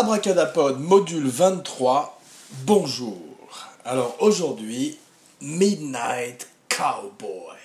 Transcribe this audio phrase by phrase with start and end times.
[0.00, 2.18] Abracadapod module 23,
[2.64, 3.20] bonjour.
[3.84, 4.96] Alors aujourd'hui,
[5.42, 7.58] Midnight Cowboy.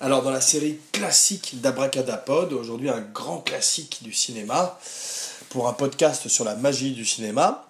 [0.00, 4.76] Alors dans la série classique d'Abracadapod, aujourd'hui un grand classique du cinéma,
[5.48, 7.68] pour un podcast sur la magie du cinéma,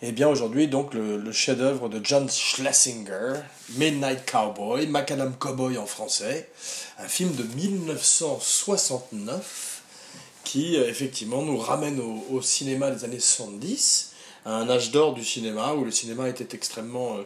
[0.00, 3.34] et eh bien aujourd'hui donc le, chef-d'œuvre de John Schlesinger,
[3.74, 6.48] Midnight Cowboy, Macadam Cowboy en français,
[6.98, 9.69] un film de 1969
[10.44, 14.12] qui euh, effectivement nous ramène au, cinéma des années 70,
[14.44, 17.22] à un âge d'or du cinéma où le cinéma était extrêmement euh,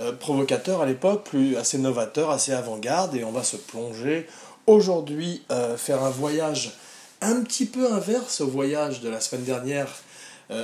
[0.00, 4.26] euh, provocateur à l'époque, plus assez novateur, assez avant-garde, et on va se plonger
[4.66, 5.42] aujourd'hui,
[5.76, 6.72] faire un voyage
[7.20, 9.88] un petit peu inverse au voyage de la semaine dernière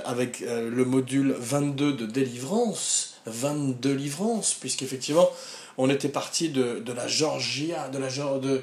[0.04, 5.28] avec le module 22 de délivrance, 22 livrances, puisqu'effectivement
[5.78, 8.62] on était parti de, de, la Georgia, de la de,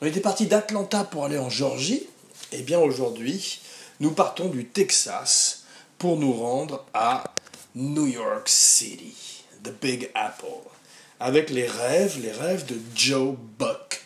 [0.00, 2.06] on était parti d'Atlanta pour aller en Georgie,
[2.52, 3.60] et bien aujourd'hui
[4.00, 5.64] nous partons du Texas
[5.98, 7.24] pour nous rendre à
[7.74, 9.14] New York City.
[9.62, 10.46] The Big Apple,
[11.20, 14.04] avec les rêves, les rêves de Joe Buck,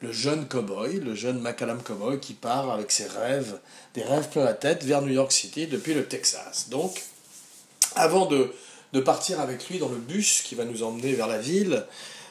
[0.00, 3.58] le jeune cowboy, le jeune Macallan cowboy qui part avec ses rêves,
[3.94, 6.68] des rêves plein la tête vers New York City depuis le Texas.
[6.68, 7.02] Donc,
[7.96, 8.52] avant de,
[8.92, 11.84] de partir avec lui dans le bus qui va nous emmener vers la ville,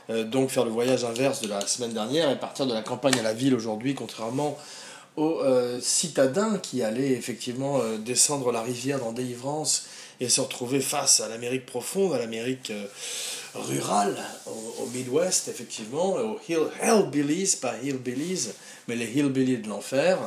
[0.09, 3.19] euh, donc faire le voyage inverse de la semaine dernière et partir de la campagne
[3.19, 4.57] à la ville aujourd'hui, contrairement
[5.15, 9.85] aux euh, citadins qui allaient effectivement euh, descendre la rivière dans délivrance
[10.19, 12.85] et se retrouver face à l'Amérique profonde, à l'Amérique euh,
[13.53, 18.49] rurale, au, Midwest, effectivement, aux hill, Hillbillies, pas Hillbillies,
[18.87, 20.17] mais les Hillbillies de l'enfer.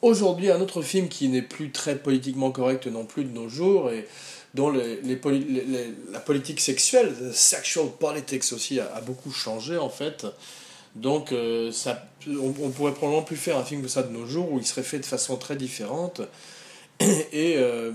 [0.00, 3.90] Aujourd'hui, un autre film qui n'est plus très politiquement correct non plus de nos jours,
[3.90, 4.06] et
[4.54, 10.26] dont la politique sexuelle, sexual politics aussi, a, beaucoup changé en fait.
[10.94, 11.32] Donc,
[11.72, 14.66] ça, on, pourrait probablement plus faire un film que ça de nos jours où il
[14.66, 16.20] serait fait de façon très différente
[17.00, 17.92] et euh,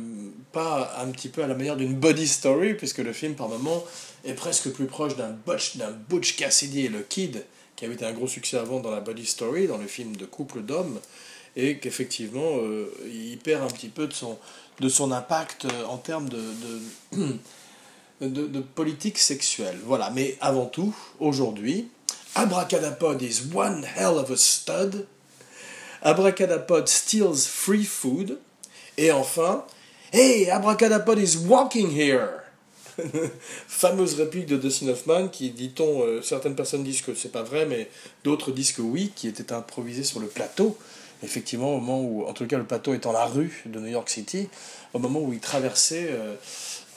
[0.52, 3.84] pas un petit peu à la manière d'une body story, puisque le film par moment
[4.26, 7.44] est presque plus proche d'un Butch, d'un Butch Cassidy et le Kid,
[7.76, 10.26] qui avait été un gros succès avant dans la body story, dans le film de
[10.26, 11.00] couple d'hommes,
[11.56, 14.38] et qu'effectivement euh, il perd un petit peu de son,
[14.80, 16.42] de son impact euh, en termes de,
[18.22, 19.78] de politique sexuelle.
[19.86, 21.88] Voilà, mais avant tout, aujourd'hui,
[22.35, 25.07] Abracadapod is one hell of a stud.
[26.03, 28.38] Abracadapod steals free food.
[28.97, 29.63] Et enfin,
[30.13, 32.44] Hey, Abracadapod is walking here!
[33.68, 37.66] Fameuse réplique de Dustin Hoffman qui, dit-on, euh, certaines personnes disent que c'est pas vrai,
[37.66, 37.90] mais
[38.24, 40.78] d'autres disent que oui, qui était improvisé sur le plateau.
[41.24, 43.88] Effectivement, au moment où, en tout cas, le plateau est dans la rue de New
[43.88, 44.50] York City,
[44.94, 46.10] au moment où il traversait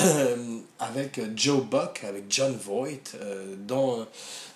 [0.03, 0.37] euh,
[0.79, 4.07] avec Joe Buck, avec John Voight, euh, dans,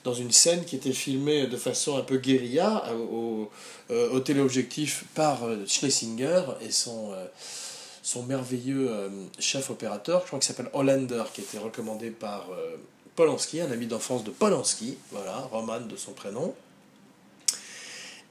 [0.05, 3.51] dans une scène qui était filmée de façon un peu guérilla au,
[3.91, 9.09] au téléobjectif par Schlesinger et son merveilleux euh,
[9.39, 12.77] chef opérateur, je crois qu'il s'appelle Hollander, qui été recommandé par euh,
[13.17, 16.55] Polanski, un ami d'enfance de Polanski, voilà, Roman de son prénom.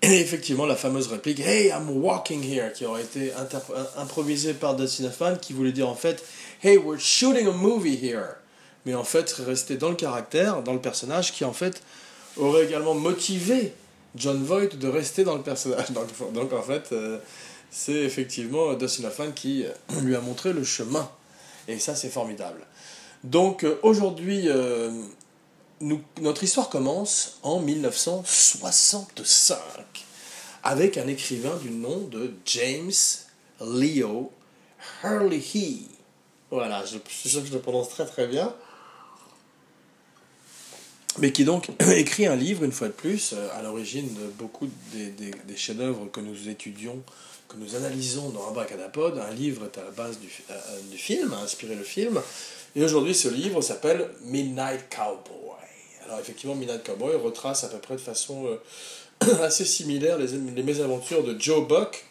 [0.03, 3.31] Et effectivement, la fameuse réplique Hey, I'm walking here, qui aurait été
[3.97, 6.21] improvisée par Dustin Hoffman, qui voulait dire en fait
[6.61, 8.35] Hey, we're shooting a movie here.
[8.85, 11.81] Mais en fait, resté dans le caractère, dans le personnage, qui en fait
[12.35, 13.71] aurait également motivé
[14.17, 15.91] John Voight de rester dans le personnage.
[16.33, 17.19] Donc, en fait, euh,
[17.71, 21.09] c'est effectivement Dustin Hoffman qui euh, lui a montré le chemin.
[21.69, 22.59] Et ça, c'est formidable.
[23.23, 24.49] Donc euh, aujourd'hui,
[25.83, 29.05] euh, notre histoire commence en 1965
[30.63, 32.91] avec un écrivain du nom de James
[33.59, 34.31] Leo
[35.03, 35.41] Hurley.
[36.49, 38.53] Voilà, je suis sûr que je le prononce très très bien.
[41.19, 45.11] Mais qui donc écrit un livre, une fois de plus, à l'origine de beaucoup des,
[45.11, 47.03] des, chefs-d'œuvre que nous étudions
[47.47, 49.19] que nous analysons dans Abracadapod.
[49.19, 50.53] Un livre est à la base du, euh,
[50.89, 52.19] du film, a inspiré le film.
[52.75, 55.62] Et aujourd'hui, ce livre s'appelle Midnight Cowboy.
[56.05, 61.23] Alors, effectivement, Midnight Cowboy retrace à peu près de façon euh, assez similaire les, mésaventures
[61.23, 62.05] de Joe Buck,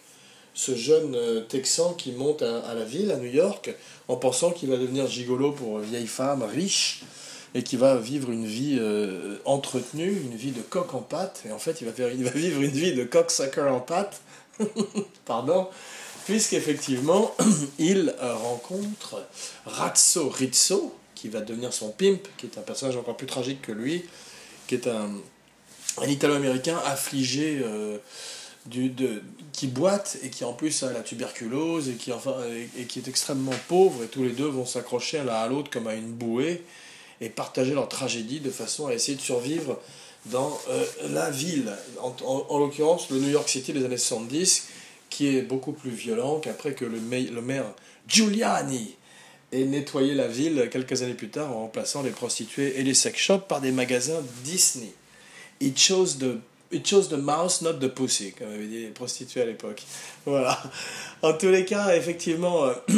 [0.55, 3.75] ce jeune euh, Texan qui monte à, la ville, à New York,
[4.09, 7.03] en pensant qu'il va devenir gigolo pour une vieille femme riche
[7.55, 8.81] et qui va vivre une vie
[9.45, 11.43] entretenue, une vie de coq en pâte.
[11.47, 14.23] Et en fait, il va, vivre une vie de cocksucker en pâte
[15.27, 15.69] Pardon
[16.25, 17.35] Puisqu'effectivement,
[17.79, 19.21] il euh, rencontre
[19.67, 23.71] Razzo Rizzo, qui va devenir son pimp, qui est un personnage encore plus tragique que
[23.71, 24.05] lui,
[24.67, 25.09] qui est un,
[25.99, 27.99] un Italo-américain affligé euh,
[28.67, 29.23] du, de,
[29.53, 32.35] qui boite et qui en plus a la tuberculose et qui, enfin,
[32.77, 35.87] et, qui est extrêmement pauvre et tous les deux vont s'accrocher l'un à l'autre comme
[35.87, 36.65] à une bouée
[37.21, 39.79] et partager leur tragédie de façon à essayer de survivre
[40.27, 44.67] dans euh, la ville, en, en, l'occurrence le New York City des années 70,
[45.09, 47.67] qui est beaucoup plus violent qu'après que le maire
[48.09, 48.97] Giuliani
[49.53, 53.19] ait nettoyé la ville quelques années plus tard en remplaçant les prostituées et les sex
[53.19, 54.93] shops par des magasins Disney.
[55.61, 56.39] It chose the,
[56.75, 59.83] it chose the mouse, not the pussy, comme avaient dit les prostituées à l'époque.
[60.27, 60.61] Voilà.
[61.23, 62.75] En tous les cas, effectivement, euh,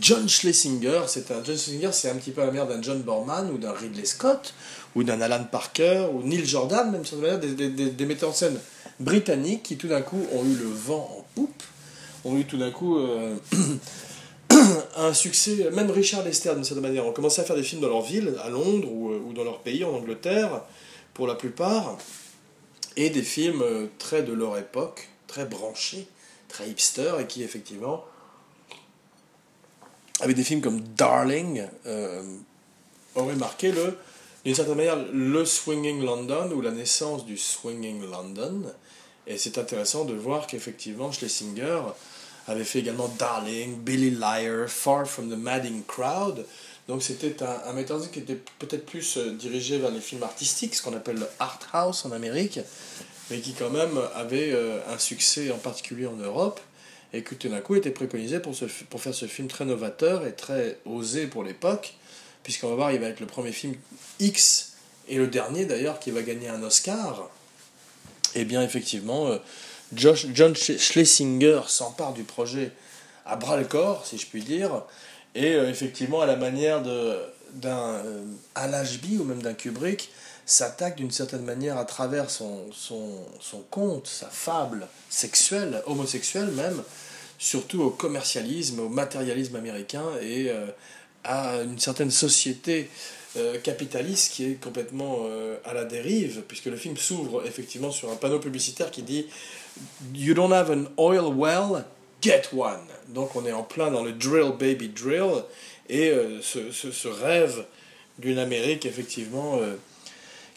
[0.00, 3.50] John Schlesinger, c'est un John Schlesinger, c'est un petit peu la mère d'un John Borman
[3.50, 4.54] ou d'un Ridley Scott
[4.94, 8.34] ou d'un Alan Parker ou Neil Jordan, même sur des, des, des, des, metteurs en
[8.34, 8.58] scène
[9.00, 11.62] britanniques qui tout d'un coup ont eu le vent en poupe,
[12.24, 13.36] ont eu tout d'un coup euh,
[14.96, 17.88] un succès, même Richard Lester d'une certaine manière, ont commencé à faire des films dans
[17.88, 20.62] leur ville, à Londres ou, euh, dans leur pays, en Angleterre,
[21.14, 21.98] pour la plupart,
[22.96, 26.06] et des films euh, très de leur époque, très branchés,
[26.48, 28.04] très hipster, et qui effectivement
[30.20, 32.22] avec des films comme Darling, euh,
[33.14, 33.96] aurait marqué le,
[34.44, 38.62] d'une certaine manière le Swinging London ou la naissance du Swinging London.
[39.26, 41.82] Et c'est intéressant de voir qu'effectivement Schlesinger
[42.48, 46.44] avait fait également Darling, Billy Liar, Far from the Madding Crowd.
[46.88, 50.74] Donc c'était un, un metteur qui était peut-être plus euh, dirigé vers les films artistiques,
[50.74, 52.60] ce qu'on appelle le art house en Amérique,
[53.30, 56.60] mais qui quand même avait euh, un succès en particulier en Europe
[57.12, 60.26] et que tout d'un coup était préconisé pour, ce, pour faire ce film très novateur
[60.26, 61.94] et très osé pour l'époque,
[62.42, 63.74] puisqu'on va voir, il va être le premier film
[64.20, 64.72] X,
[65.08, 67.30] et le dernier d'ailleurs qui va gagner un Oscar.
[68.34, 69.38] Et eh bien effectivement, euh,
[69.94, 72.72] John Schlesinger s'empare du projet
[73.24, 74.82] à bras le corps, si je puis dire,
[75.34, 80.10] et euh, effectivement à la manière d'un euh, ou même d'un Kubrick,
[80.46, 82.64] s'attaque d'une certaine manière à travers son,
[83.70, 86.82] conte, sa fable sexuelle, homosexuelle même,
[87.38, 90.66] surtout au commercialisme, au matérialisme américain et euh,
[91.24, 92.88] à une certaine société
[93.36, 95.26] euh, capitaliste qui est complètement
[95.66, 99.26] à la dérive, puisque le film s'ouvre effectivement sur un panneau publicitaire qui dit
[100.14, 101.84] You don't have an oil well,
[102.22, 102.80] get one.
[103.08, 105.44] Donc on est en plein dans le drill baby drill
[105.88, 107.64] et ce, ce, ce, rêve
[108.18, 109.58] d'une Amérique effectivement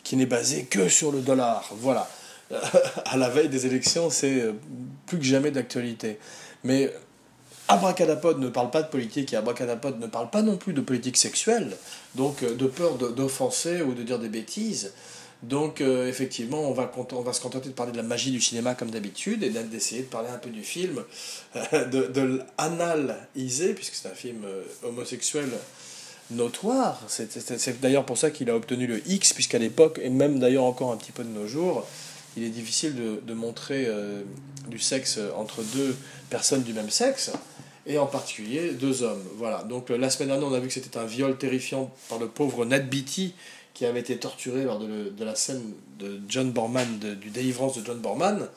[0.03, 1.69] qui n'est basé que sur le dollar.
[1.77, 2.09] Voilà.
[3.05, 4.53] à la veille des élections, c'est euh,
[5.05, 6.17] plus que jamais d'actualité.
[6.63, 6.91] Mais
[7.67, 11.17] Abracadapod ne parle pas de politique et Abracadapod ne parle pas non plus de politique
[11.17, 11.75] sexuelle,
[12.15, 14.93] donc euh, de peur d'offenser ou de dire des bêtises.
[15.43, 16.91] Donc euh, effectivement, on va,
[17.33, 20.29] se contenter de parler de la magie du cinéma comme d'habitude et d'essayer de parler
[20.29, 21.03] un peu du film,
[21.73, 24.45] de, de l'analisé, puisque c'est un film
[24.83, 25.49] homosexuel
[26.31, 27.01] notoire.
[27.07, 30.91] C'est d'ailleurs pour ça qu'il a obtenu le X, puisqu'à l'époque, et même d'ailleurs encore
[30.91, 31.85] un petit peu de nos jours,
[32.37, 34.21] il est difficile de, de montrer euh,
[34.67, 35.95] du sexe entre deux
[36.29, 37.31] personnes du même sexe,
[37.85, 39.23] et en particulier deux hommes.
[39.37, 39.63] Voilà.
[39.63, 42.65] Donc la semaine dernière, on a vu que c'était un viol terrifiant par le pauvre
[42.65, 43.33] Ned Beatty,
[43.73, 47.85] qui avait été torturé lors de, de la scène de John Borman, du délivrance de
[47.85, 48.47] John Borman.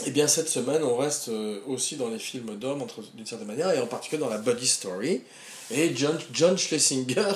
[0.00, 2.84] Et eh bien cette semaine, on reste euh, aussi dans les films d'hommes
[3.14, 5.22] d'une certaine manière, et en particulier dans la body story.
[5.70, 7.32] Et John, John Schlesinger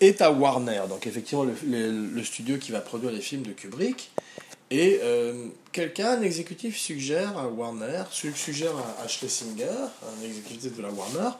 [0.00, 4.10] est à Warner, donc effectivement le, studio qui va produire les films de Kubrick.
[4.70, 10.90] Et euh, quelqu'un, un exécutif, suggère à Warner, suggère à, Schlesinger, un exécutif de la
[10.90, 11.30] Warner,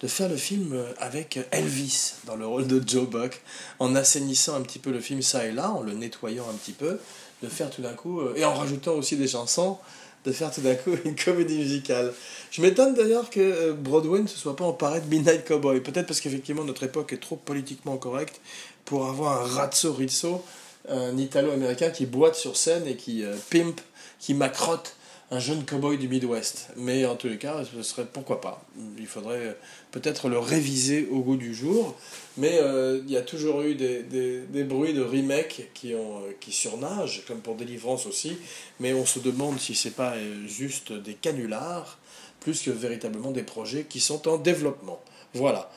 [0.00, 3.42] de faire le film avec Elvis dans le rôle de Joe Buck,
[3.80, 6.72] en assainissant un petit peu le film ça et là, en le nettoyant un petit
[6.72, 6.98] peu,
[7.42, 9.78] de faire tout d'un coup, euh, et en rajoutant aussi des chansons,
[10.24, 12.12] de faire tout d'un coup une comédie musicale.
[12.50, 15.80] Je m'étonne d'ailleurs que euh, Broadway ne se soit pas emparé de Midnight Cowboy.
[15.80, 18.40] Peut-être parce qu'effectivement notre époque est trop politiquement correcte
[18.84, 20.42] pour avoir un razzo rizzo,
[20.88, 23.80] un italo-américain qui boite sur scène et qui euh, pimpe,
[24.18, 24.94] qui macrotte
[25.30, 26.68] un jeune cowboy du Midwest.
[26.76, 28.64] Mais en tous les cas, ce serait pourquoi pas.
[28.98, 29.56] Il faudrait
[29.90, 31.96] peut-être le réviser au goût du jour.
[32.38, 36.32] Mais euh, il y a toujours eu des, des, bruits de remake qui, ont, euh,
[36.40, 38.38] qui surnagent, comme pour Délivrance aussi.
[38.80, 41.98] Mais on se demande si c'est pas euh, juste des canulars,
[42.40, 45.02] plus que véritablement des projets qui sont en développement.
[45.34, 45.70] Voilà.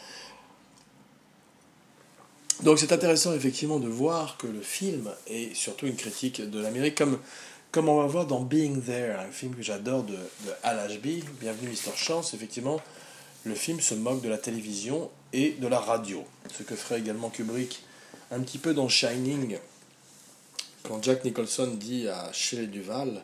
[2.63, 6.95] Donc c'est intéressant effectivement de voir que le film est surtout une critique de l'Amérique,
[6.95, 7.17] comme
[7.71, 11.23] comme on va voir dans Being There, un film que j'adore de, de Al Ashby,
[11.39, 11.95] Bienvenue Mr.
[11.95, 12.81] Chance, effectivement,
[13.45, 16.25] le film se moque de la télévision et de la radio.
[16.53, 17.81] Ce que ferait également Kubrick
[18.29, 19.57] un petit peu dans Shining,
[20.83, 23.23] quand Jack Nicholson dit à Shelley Duval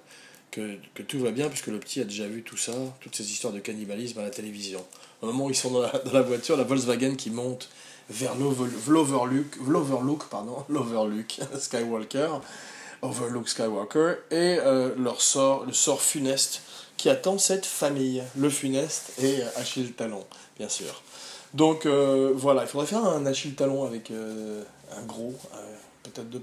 [0.51, 0.77] que,
[1.07, 3.59] tout va bien puisque le petit a déjà vu tout ça, toutes ces histoires de
[3.59, 4.83] cannibalisme à la télévision.
[5.21, 7.69] Au moment où ils sont dans la, voiture, la Volkswagen qui monte
[8.09, 12.29] vers l'Overlook, pardon, l'Overlook Skywalker,
[13.01, 16.61] Overlook Skywalker, et euh, leur sort, le sort funeste
[16.95, 20.25] qui attend cette famille, le funeste et Achille Talon,
[20.57, 21.03] bien sûr.
[21.53, 24.63] Donc euh, voilà, il faudrait faire un Achille Talon avec euh,
[24.97, 25.35] un gros,
[26.03, 26.39] peut-être de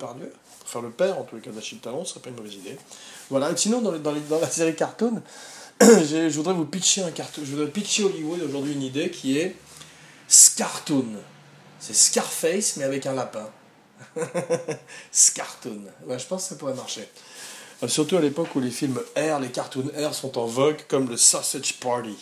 [0.64, 2.76] faire le père en tous les cas d'Achille Talon, ce serait pas une mauvaise idée.
[3.30, 5.22] Voilà, sinon dans, dans, dans la série cartoon,
[5.80, 9.56] je voudrais vous pitcher un cartoon, je voudrais pitcher Hollywood aujourd'hui une idée qui est
[10.28, 11.06] Scartoon.
[11.80, 13.48] C'est Scarface mais avec un lapin.
[15.12, 15.82] Scartoon.
[16.08, 17.08] je pense que ça pourrait marcher.
[17.82, 21.08] Euh, surtout à l'époque où les films R, les cartoons R sont en vogue, comme
[21.08, 22.16] le Sausage Party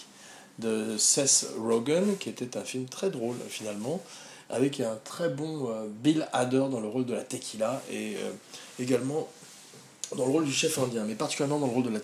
[0.58, 4.02] de Seth Rogen, qui était un film très drôle finalement,
[4.52, 8.30] avec un très bon euh, Bill Hader dans le rôle de la tequila et euh,
[8.80, 9.28] également
[10.16, 12.00] dans le rôle du chef indien, mais particulièrement dans le rôle de la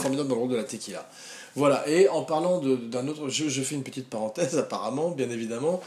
[0.00, 1.08] formidable dans le rôle de la tequila.
[1.56, 5.80] Voilà, et en parlant d'un autre, je, je, fais une petite parenthèse apparemment, bien évidemment,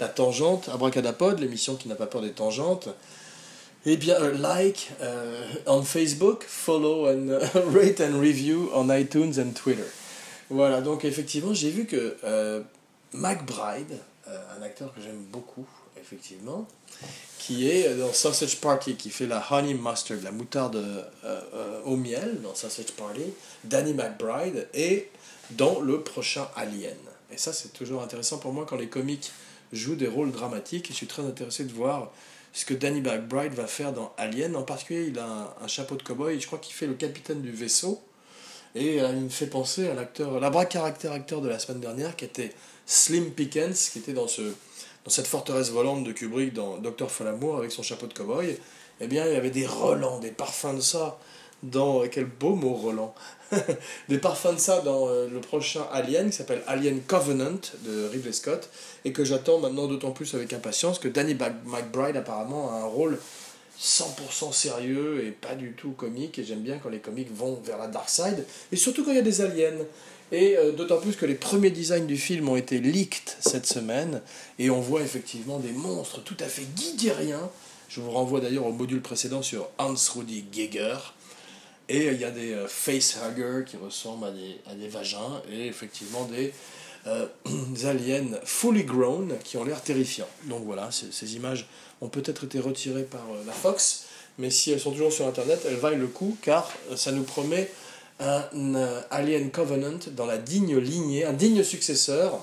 [0.00, 2.88] la tangente, Abracadapod, l'émission qui n'a pas peur des tangentes.
[3.86, 4.90] Eh bien, uh, like
[5.66, 7.38] on Facebook, follow and
[7.72, 9.84] rate and review on iTunes and Twitter.
[10.50, 12.60] Voilà, donc effectivement, j'ai vu que euh,
[13.12, 15.66] McBride, euh, un acteur que j'aime beaucoup,
[16.00, 16.66] effectivement,
[17.38, 20.82] qui est dans Sausage Party, qui fait la honey mustard, la moutarde
[21.24, 23.32] euh, au miel dans Sausage Party,
[23.64, 25.10] Danny McBride, est
[25.50, 26.96] dans le prochain Alien.
[27.30, 29.32] Et ça, c'est toujours intéressant pour moi quand les comiques
[29.72, 32.12] joue des rôles dramatiques et je suis très intéressé de voir
[32.52, 34.54] ce que Danny McBride va faire dans Alien.
[34.56, 37.42] En particulier, il a un, chapeau de cowboy et je crois qu'il fait le capitaine
[37.42, 38.00] du vaisseau.
[38.76, 42.16] Et euh, il me fait penser à l'acteur, la caractère acteur de la semaine dernière
[42.16, 42.52] qui était
[42.86, 47.56] Slim Pickens, qui était dans, ce, dans cette forteresse volante de Kubrick dans Docteur Folamour
[47.56, 48.56] avec son chapeau de cowboy.
[49.00, 51.18] Eh bien, il y avait des relents, des parfums de ça
[51.62, 52.06] dans.
[52.08, 53.14] Quel beau mot, Roland
[54.08, 58.32] Des parfums de ça dans euh, le prochain Alien qui s'appelle Alien Covenant de Ridley
[58.32, 58.68] Scott
[59.04, 63.18] et que j'attends maintenant d'autant plus avec impatience que Danny McBride apparemment a un rôle
[63.80, 67.78] 100% sérieux et pas du tout comique et j'aime bien quand les comiques vont vers
[67.78, 69.72] la dark side et surtout quand il y a des aliens
[70.34, 74.20] et euh, d'autant plus que les premiers designs du film ont été leaked cette semaine.
[74.58, 77.50] Et on voit effectivement des monstres tout à fait guidériens.
[77.88, 80.96] Je vous renvoie d'ailleurs au module précédent sur Hans Rudi Geiger.
[81.88, 86.52] Et il y a des euh, facehuggers qui ressemblent à des, vagins et effectivement des,
[87.06, 87.26] euh,
[87.84, 90.28] aliens fully grown qui ont l'air terrifiants.
[90.44, 91.68] Donc voilà, ces images
[92.00, 94.06] ont peut-être été retirées par euh, la Fox,
[94.38, 97.70] mais si elles sont toujours sur Internet, elles valent le coup car ça nous promet
[98.20, 98.74] un
[99.10, 102.40] Alien Covenant dans la digne lignée, un digne successeur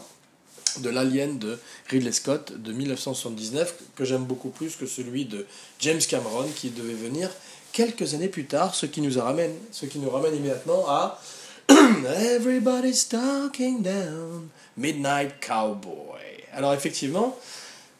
[0.80, 1.60] de l'Alien de
[1.90, 5.46] Ridley Scott de 1979, que j'aime beaucoup plus que celui de
[5.80, 7.30] James Cameron qui devait venir
[7.74, 11.22] quelques années plus tard, ce qui nous ramène, ce qui nous ramène immédiatement à
[11.70, 16.20] Everybody's talking down, Midnight Cowboy.
[16.54, 17.38] Alors effectivement,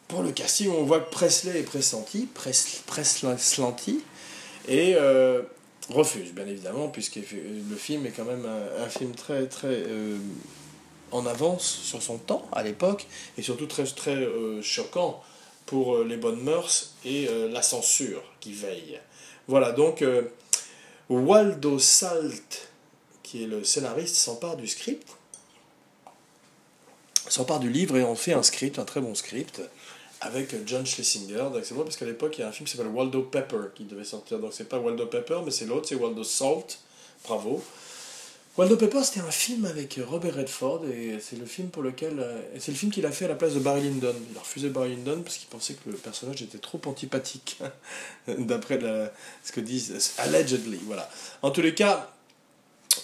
[0.08, 2.28] pour le casting, on voit que Presley est pressenti,
[2.86, 4.00] Presley slanty,
[4.68, 5.42] et euh,
[5.90, 10.16] refuse, bien évidemment, puisque le film est quand même un, film très, très euh,
[11.10, 15.22] en avance sur son temps à l'époque, et surtout très, très euh, choquant
[15.66, 19.00] pour les bonnes mœurs et la censure qui veille.
[19.48, 20.22] Voilà, donc euh,
[21.08, 22.68] Waldo Salt,
[23.22, 25.08] qui est le scénariste, s'empare du script,
[27.28, 29.60] s'empare du livre et en fait un script, un très bon script,
[30.22, 31.48] avec John Schlesinger.
[31.62, 33.84] C'est vrai parce qu'à l'époque, il y a un film qui s'appelle Waldo Pepper qui
[33.84, 34.38] devait sortir.
[34.38, 36.78] Donc c'est pas Waldo Pepper, mais c'est l'autre, c'est Waldo Salt.
[37.24, 37.62] Bravo.
[38.58, 42.20] Waldo Pepper, c'était un film avec Robert Redford et c'est le film pour lequel.
[42.20, 44.14] Euh, c'est le film qu'il a fait à la place de Barry Lyndon.
[44.30, 47.58] Il a refusé Barry Lyndon parce qu'il pensait que le personnage était trop antipathique,
[48.28, 48.78] d'après
[49.42, 50.12] ce que disent.
[50.18, 51.08] Allegedly, voilà.
[51.40, 52.12] En tous les cas,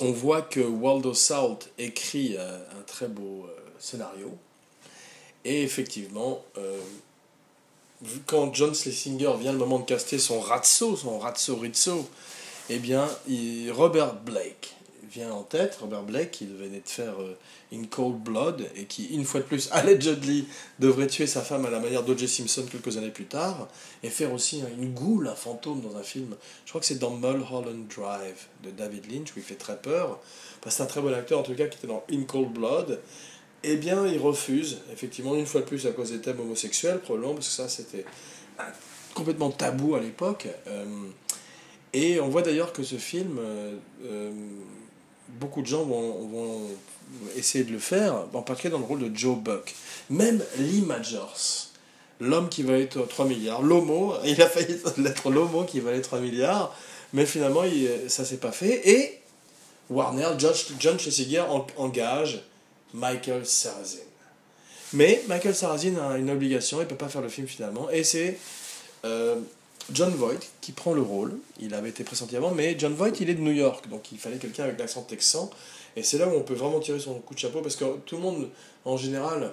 [0.00, 4.36] on voit que Waldo Salt écrit euh, un très beau euh, scénario.
[5.46, 6.44] Et effectivement,
[8.26, 12.08] quand John Schlesinger vient le moment de caster son Ratso, son Ratso Rizzo,
[12.70, 13.08] eh bien,
[13.70, 14.74] Robert Blake
[15.10, 17.36] vient en tête, Robert Blake, qui venait de faire euh,
[17.72, 20.46] In Cold Blood, et qui, une fois de plus, allegedly,
[20.78, 22.28] devrait tuer sa femme à la manière d'O.J.
[22.28, 23.68] Simpson quelques années plus tard,
[24.02, 27.10] et faire aussi une goule, un fantôme dans un film, je crois que c'est dans
[27.10, 30.20] Mulholland Drive de David Lynch, où il fait très peur.
[30.66, 33.00] c'est un très bon acteur, en tout cas, qui était dans In Cold Blood.
[33.64, 37.34] Eh bien, il refuse, effectivement, une fois de plus, à cause des thèmes homosexuels, probablement,
[37.34, 38.04] parce que ça, c'était
[39.14, 40.46] complètement tabou à l'époque.
[40.68, 40.84] Euh,
[41.92, 44.30] et on voit d'ailleurs que ce film euh,
[45.28, 46.68] beaucoup de gens vont,
[47.36, 49.74] essayer de le faire, en particulier dans le rôle de Joe Buck.
[50.10, 51.68] Même Lee Majors,
[52.20, 54.74] l'homme qui valait 3 milliards, l'homo, il a failli
[55.06, 56.76] être l'homo qui valait 3 milliards,
[57.12, 57.62] mais finalement
[58.08, 58.88] ça s'est pas fait.
[58.88, 59.18] Et
[59.88, 61.44] Warner, John Schlesinger
[61.76, 62.42] engage
[62.94, 63.98] Michael Sarrazin.
[64.92, 68.04] Mais Michael Sarrazin a une obligation, il ne peut pas faire le film finalement, et
[68.04, 68.38] c'est
[69.04, 69.36] euh,
[69.92, 71.36] John Voight qui prend le rôle.
[71.60, 74.18] Il avait été pressenti avant, mais John Voight, il est de New York, donc il
[74.18, 75.50] fallait quelqu'un avec l'accent texan.
[75.96, 78.16] Et c'est là où on peut vraiment tirer son coup de chapeau, parce que tout
[78.16, 78.48] le monde,
[78.84, 79.52] en général,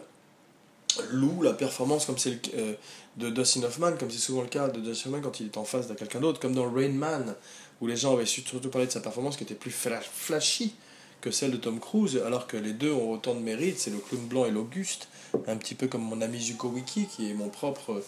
[1.11, 2.73] loue la performance comme c'est le, euh,
[3.17, 5.65] de Dustin Hoffman, comme c'est souvent le cas de Dustin Hoffman quand il est en
[5.65, 7.35] face de quelqu'un d'autre, comme dans Rain Man,
[7.81, 10.75] où les gens avaient surtout parlé de sa performance qui était plus flashy
[11.21, 13.97] que celle de Tom Cruise, alors que les deux ont autant de mérite, c'est le
[13.97, 15.07] clown blanc et l'Auguste,
[15.47, 18.01] un petit peu comme mon ami Zuko Wiki, qui est mon propre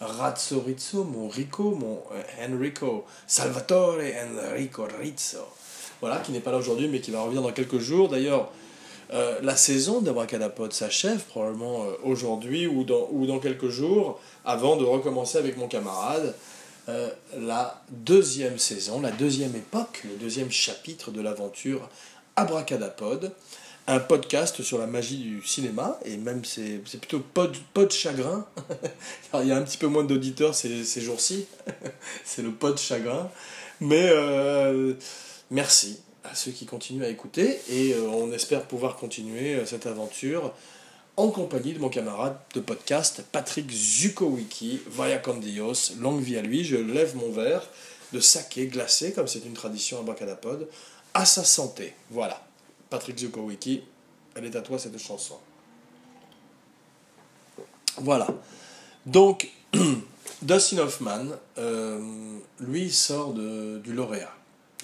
[0.00, 5.38] Razzo Rizzo, mon Rico, mon euh, Enrico Salvatore Enrico Rizzo.
[6.00, 8.08] Voilà, qui n'est pas là aujourd'hui, mais qui va revenir dans quelques jours.
[8.08, 8.50] D'ailleurs,
[9.12, 14.76] euh, la saison d'Abracadapod s'achève probablement euh, aujourd'hui ou dans, ou dans quelques jours, avant
[14.76, 16.34] de recommencer avec mon camarade
[17.38, 21.88] la deuxième saison, la deuxième époque, le deuxième chapitre de l'aventure
[22.36, 23.32] Abracadapod
[23.86, 28.46] un podcast sur la magie du cinéma, et même c'est, plutôt pas de, chagrin.
[29.42, 31.46] il y a un petit peu moins d'auditeurs ces, ces jours-ci,
[32.24, 33.30] c'est le pot de chagrin.
[33.80, 34.94] Mais euh,
[35.50, 39.86] merci à ceux qui continuent à écouter, et euh, on espère pouvoir continuer euh, cette
[39.86, 40.54] aventure
[41.16, 46.42] en compagnie de mon camarade de podcast Patrick Zukowicki, Vaya con Dios, longue vie à
[46.42, 47.68] lui, je lève mon verre
[48.12, 50.68] de saké glacé, comme c'est une tradition à Bacadapod,
[51.14, 51.94] à sa santé.
[52.10, 52.44] Voilà.
[52.90, 53.82] Patrick Zukowicki,
[54.34, 55.38] elle est à toi cette chanson.
[57.98, 58.26] Voilà.
[59.06, 59.48] Donc,
[60.42, 61.26] Dustin Hoffman,
[61.58, 64.34] euh, lui, sort de, du lauréat.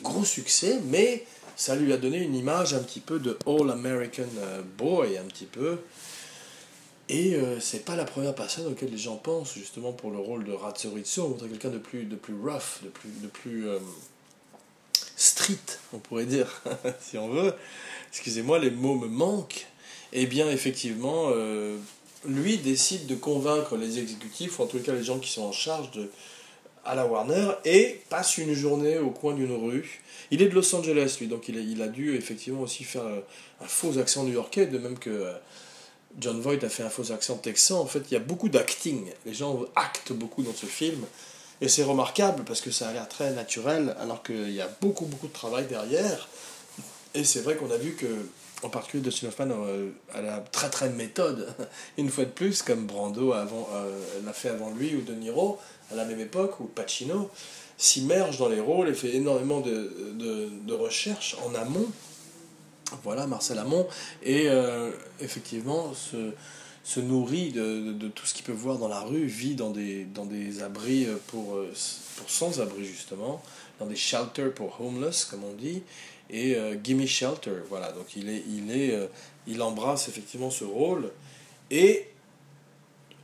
[0.02, 4.22] Gros succès, mais ça lui a donné une image un petit peu de All American
[4.38, 5.78] euh, Boy, un petit peu.
[7.08, 10.44] Et euh, c'est pas la première personne auquel les gens pensent, justement, pour le rôle
[10.44, 11.20] de Ratsuritsu.
[11.20, 13.68] On voudrait quelqu'un de plus, de plus rough, de plus, de plus
[15.20, 16.62] street, on pourrait dire,
[17.00, 17.54] si on veut
[18.10, 19.66] excusez-moi, les mots me manquent,
[20.12, 21.78] eh bien, effectivement, euh,
[22.26, 25.52] lui décide de convaincre les exécutifs, ou en tout cas les gens qui sont en
[25.52, 26.10] charge de,
[26.84, 30.00] à la Warner, et passe une journée au coin d'une rue.
[30.30, 33.20] Il est de Los Angeles, lui, donc il a, dû effectivement aussi faire euh,
[33.60, 35.32] un faux accent new-yorkais, de même que euh,
[36.18, 37.80] John Voight a fait un faux accent texan.
[37.80, 39.06] En fait, il y a beaucoup d'acting.
[39.24, 41.04] Les gens actent beaucoup dans ce film.
[41.60, 45.04] Et c'est remarquable parce que ça a l'air très naturel, alors qu'il y a beaucoup,
[45.04, 46.28] beaucoup de travail derrière.
[47.14, 48.06] Et c'est vrai qu'on a vu que,
[48.62, 51.54] en particulier Dustin Hoffman euh, a la très très méthode,
[51.98, 53.90] une fois de plus, comme Brando avant, euh,
[54.24, 55.58] l'a fait avant lui, ou De Niro,
[55.92, 57.30] à la même époque, ou Pacino,
[57.76, 61.88] s'immerge dans les rôles et fait énormément de, de, de recherches en amont.
[63.04, 63.86] Voilà, Marcel Amont,
[64.22, 66.32] et euh, effectivement se,
[66.90, 70.04] se nourrit de, de, tout ce qu'il peut voir dans la rue, vit dans des,
[70.04, 71.56] dans des abris pour,
[72.16, 73.40] pour sans-abri justement,
[73.78, 75.82] dans des shelters pour homeless, comme on dit,
[76.32, 77.62] et euh, Gimme Shelter.
[77.68, 79.06] Voilà, donc il, est, il, est, euh,
[79.46, 81.10] il embrasse effectivement ce rôle
[81.70, 82.06] et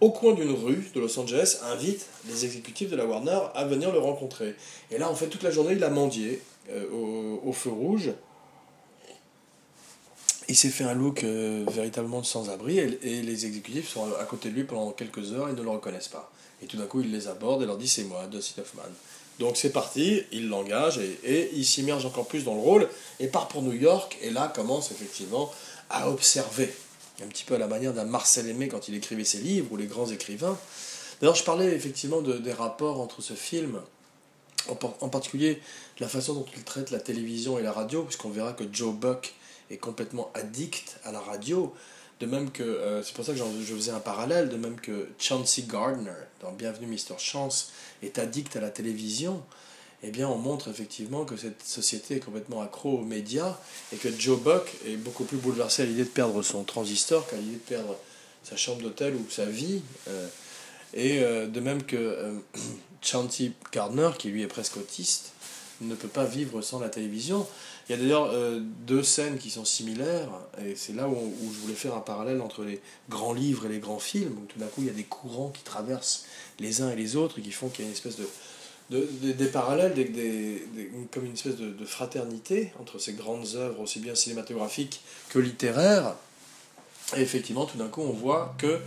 [0.01, 3.93] au coin d'une rue de Los Angeles invite les exécutifs de la Warner à venir
[3.93, 4.55] le rencontrer.
[4.91, 8.11] Et là, en fait, toute la journée, il a mendié euh, au, feu rouge.
[10.49, 14.55] Il s'est fait un look véritablement de sans-abri et, les exécutifs sont à côté de
[14.55, 16.31] lui pendant quelques heures et ne le reconnaissent pas.
[16.63, 18.83] Et tout d'un coup, il les aborde et leur dit C'est moi, Dustin Hoffman.
[19.39, 22.89] Donc c'est parti, il l'engage et, il s'immerge encore plus dans le rôle
[23.21, 25.53] et part pour New York et là commence effectivement
[25.91, 26.75] à observer,
[27.23, 29.77] un petit peu à la manière d'un Marcel Aimé quand il écrivait ses livres ou
[29.77, 30.59] les grands écrivains.
[31.21, 33.81] D'ailleurs je parlais effectivement de, des rapports entre ce film,
[34.69, 35.61] en, particulier
[36.01, 39.35] la façon dont il traite la télévision et la radio, puisqu'on verra que Joe Buck
[39.71, 41.75] est complètement addict à la radio.
[42.21, 45.09] De même que, euh, c'est pour ça que je faisais un parallèle, de même que
[45.19, 47.19] Chauncey Gardner, dans Bienvenue Mr.
[47.19, 49.43] Chance, est addict à la télévision,
[50.03, 53.59] eh bien on montre effectivement que cette société est complètement accro aux médias
[53.93, 57.37] et que Joe Buck est beaucoup plus bouleversé à l'idée de perdre son transistor qu'à
[57.37, 57.97] l'idée de perdre
[58.45, 59.83] sa chambre d'hôtel ou sa vie.
[60.09, 60.29] Euh,
[60.95, 62.41] et euh, de même que
[63.03, 65.33] Chauncey Gardner, qui lui est presque autiste,
[65.81, 67.47] ne peut pas vivre sans la télévision.
[67.89, 70.29] Il y a d'ailleurs euh, deux scènes qui sont similaires,
[70.65, 73.79] et c'est là où, je voulais faire un parallèle entre les grands livres et les
[73.79, 76.25] grands films, où tout d'un coup il y a des courants qui traversent
[76.59, 78.27] les uns et les autres, et qui font qu'il y a une espèce de,
[78.91, 80.67] de, des parallèles, des,
[81.13, 86.15] comme une espèce de, fraternité entre ces grandes œuvres, aussi bien cinématographiques que littéraires.
[87.17, 88.81] Et effectivement, tout d'un coup, on voit que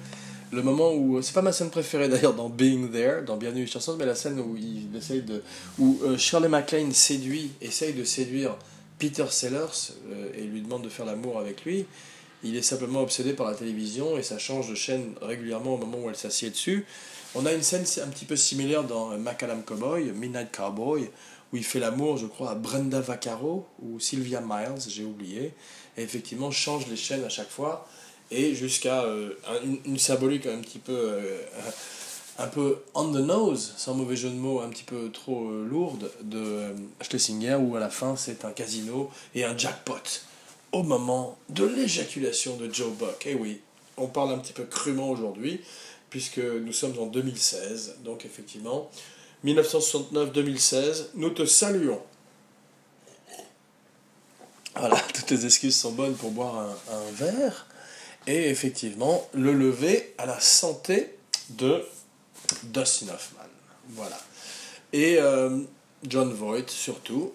[0.51, 3.95] le moment où c'est pas ma scène préférée d'ailleurs dans Being There dans Bienvenue Chanson
[3.99, 5.43] mais la scène où il essaye de
[5.77, 8.57] où euh, Shirley MacLaine séduit essaye de séduire
[8.99, 11.85] Peter Sellers euh, et lui demande de faire l'amour avec lui.
[12.43, 15.97] Il est simplement obsédé par la télévision et ça change de chaîne régulièrement au moment
[15.97, 16.85] où elle s'assied dessus.
[17.35, 21.09] On a une scène un petit peu similaire dans Macadam Cowboy, Midnight Cowboy,
[21.51, 25.53] où il fait l'amour, je crois, à Brenda Vaccaro ou Sylvia Miles, j'ai oublié.
[25.97, 27.87] Et effectivement, change les chaînes à chaque fois
[28.31, 29.33] et jusqu'à euh,
[29.85, 30.93] une, symbolique un petit peu.
[30.93, 31.41] Euh,
[32.39, 36.09] un peu on the nose, sans mauvais jeu de mots, un petit peu trop lourde
[36.23, 39.93] de Schlesinger, où à la fin c'est un casino et un jackpot
[40.71, 43.23] au moment de l'éjaculation de Joe Buck.
[43.25, 43.61] Eh oui,
[43.97, 45.61] on parle un petit peu crûment aujourd'hui,
[46.09, 48.89] puisque nous sommes en 2016, donc effectivement,
[49.45, 52.01] 1969-2016, nous te saluons.
[54.75, 57.67] Voilà, toutes les excuses sont bonnes pour boire un, verre.
[58.27, 61.15] Et effectivement, le lever à la santé
[61.49, 61.83] de
[62.63, 63.49] Dustin Hoffman.
[63.89, 64.19] Voilà.
[64.93, 65.59] Et euh,
[66.07, 67.33] John Voight, surtout,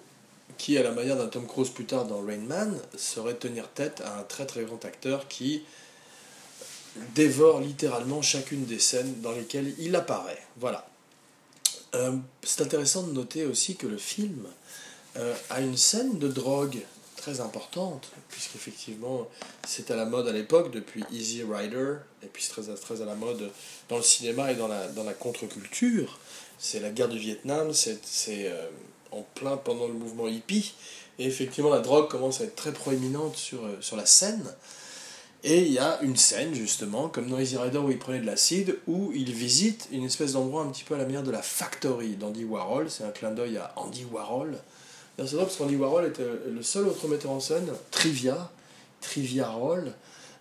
[0.58, 4.02] qui, à la manière d'un Tom Cruise plus tard dans Rain Man, saurait tenir tête
[4.04, 5.64] à un très très grand acteur qui
[7.14, 10.42] dévore littéralement chacune des scènes dans lesquelles il apparaît.
[10.56, 10.86] Voilà.
[11.94, 14.46] Euh, c'est intéressant de noter aussi que le film
[15.16, 16.78] euh, a une scène de drogue
[17.24, 19.26] très importante, puisqu'effectivement
[19.66, 23.06] c'est à la mode à l'époque, depuis Easy Rider, et puis c'est très, très à
[23.06, 23.50] la mode
[23.88, 26.18] dans le cinéma et dans la, dans la contre-culture.
[26.58, 28.68] C'est la guerre du Vietnam, c'est euh,
[29.10, 30.74] en plein pendant le mouvement hippie,
[31.18, 34.44] et effectivement la drogue commence à être très proéminente sur, sur la scène.
[35.44, 38.26] Et il y a une scène, justement, comme dans Easy Rider où il prenait de
[38.26, 41.42] l'acide, où il visite une espèce d'endroit un petit peu à la manière de la
[41.42, 42.90] Factory d'Andy Warhol.
[42.90, 44.58] C'est un clin d'œil à Andy Warhol.
[45.18, 48.50] C'est drôle parce qu'Andy Warhol était le seul autre metteur en scène, Trivia,
[49.00, 49.92] Trivia Roll,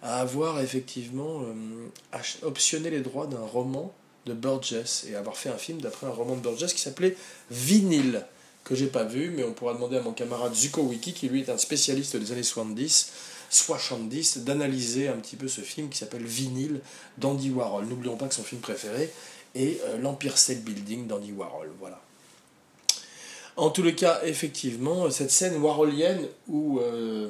[0.02, 3.94] à avoir effectivement euh, optionné les droits d'un roman
[4.26, 7.16] de Burgess et avoir fait un film d'après un roman de Burgess qui s'appelait
[7.52, 8.26] Vinyl,
[8.64, 11.42] que j'ai pas vu, mais on pourra demander à mon camarade Zuko Wiki, qui lui
[11.42, 13.12] est un spécialiste des années 70
[13.50, 16.82] 70 d'analyser un petit peu ce film qui s'appelle Vinyl
[17.18, 17.86] d'Andy Warhol.
[17.86, 19.12] N'oublions pas que son film préféré
[19.54, 21.70] est euh, l'Empire State Building d'Andy Warhol.
[21.80, 22.02] Voilà.
[23.56, 27.30] En tous les cas, effectivement, cette scène warholienne où euh,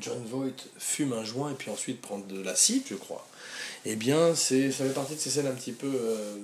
[0.00, 3.26] John Voight fume un joint et puis ensuite prend de l'acide, je crois,
[3.84, 6.36] eh bien, c'est, ça fait partie de ces scènes un petit peu euh,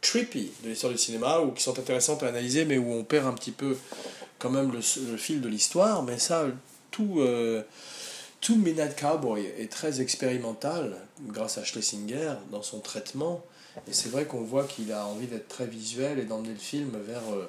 [0.00, 3.26] trippy de l'histoire du cinéma, ou qui sont intéressantes à analyser, mais où on perd
[3.26, 3.76] un petit peu
[4.38, 4.80] quand même le,
[5.16, 6.02] fil de l'histoire.
[6.02, 6.46] Mais ça,
[6.90, 7.20] tout,
[8.40, 10.96] tout Midnight Cowboy est très expérimental
[11.28, 13.44] grâce à Schlesinger dans son traitement.
[13.88, 16.90] Et c'est vrai qu'on voit qu'il a envie d'être très visuel et d'emmener le film
[17.06, 17.48] vers euh,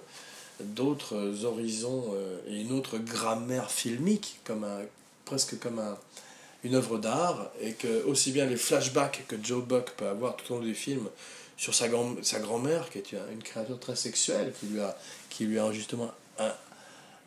[0.63, 4.79] d'autres horizons euh, et une autre grammaire filmique, comme un,
[5.25, 5.97] presque comme un,
[6.63, 7.49] une œuvre d'art.
[7.61, 10.75] Et que aussi bien les flashbacks que Joe Buck peut avoir tout au long du
[10.75, 11.07] film
[11.57, 14.97] sur sa, grand, sa grand-mère, qui est une créature très sexuelle, qui lui a,
[15.29, 16.51] qui lui a justement un,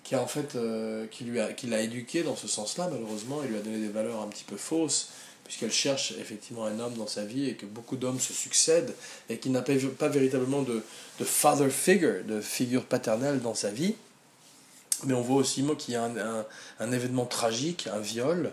[0.07, 3.41] qui a en fait euh, qui lui a qui l'a éduqué dans ce sens-là malheureusement
[3.43, 5.09] il lui a donné des valeurs un petit peu fausses
[5.47, 8.95] puisqu'elle cherche effectivement un homme dans sa vie et que beaucoup d'hommes se succèdent
[9.29, 10.83] et qu'il n'a pas, véritablement de,
[11.19, 13.95] de father figure de figure paternelle dans sa vie.
[15.05, 16.45] Mais on voit aussi qu'il y a un,
[16.81, 18.53] un, événement tragique un viol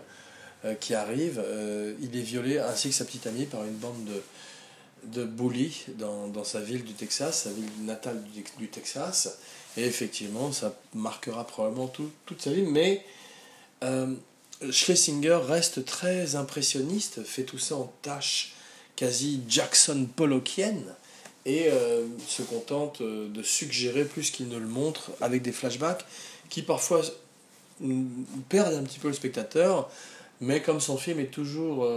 [0.64, 1.42] euh, qui arrive.
[1.44, 4.22] Euh, il est violé ainsi que sa petite amie par une bande de
[5.04, 9.38] de bullies dans, dans sa ville du Texas sa ville natale du, du Texas.
[9.76, 12.62] Et effectivement, ça marquera probablement toute sa vie.
[12.62, 13.04] Mais
[13.82, 14.14] euh,
[14.70, 18.54] Schlesinger reste très impressionniste, fait tout ça en tâche
[18.96, 20.84] quasi Jackson Pollockienne,
[21.46, 26.04] et euh, se contente euh, de suggérer plus qu'il ne le montre avec des flashbacks
[26.48, 27.02] qui parfois
[28.48, 29.90] perdent un petit peu le spectateur,
[30.40, 31.88] mais comme son film est toujours,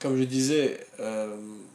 [0.00, 0.84] comme je disais,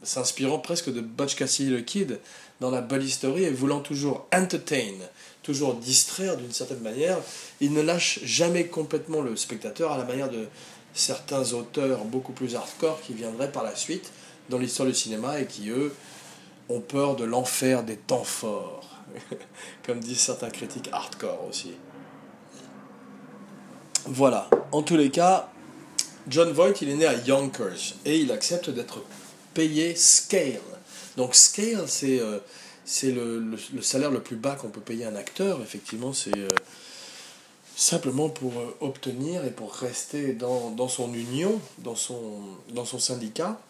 [0.02, 2.20] s'inspirant presque de Butch Cassidy le Kid
[2.60, 4.92] dans la belle History et voulant toujours entertain,
[5.42, 7.18] toujours distraire d'une certaine manière,
[7.60, 10.46] il ne lâche jamais complètement le spectateur à la manière de
[10.94, 14.12] certains auteurs beaucoup plus hardcore qui viendraient par la suite
[14.48, 15.94] dans l'histoire du cinéma et qui, eux,
[16.68, 18.88] ont peur de l'enfer des temps forts,
[19.86, 21.72] comme disent certains critiques hardcore aussi.
[24.06, 25.50] Voilà, en tous les cas,
[26.28, 29.02] John Voight, il est né à Yonkers et il accepte d'être
[29.54, 30.60] payé scale.
[31.16, 32.38] Donc scale, c'est euh,
[32.90, 35.62] c'est le, salaire le plus bas qu'on peut payer un acteur.
[35.62, 36.48] Effectivement, c'est euh,
[37.76, 43.60] simplement pour euh, obtenir et pour rester dans, son union, dans son, syndicat.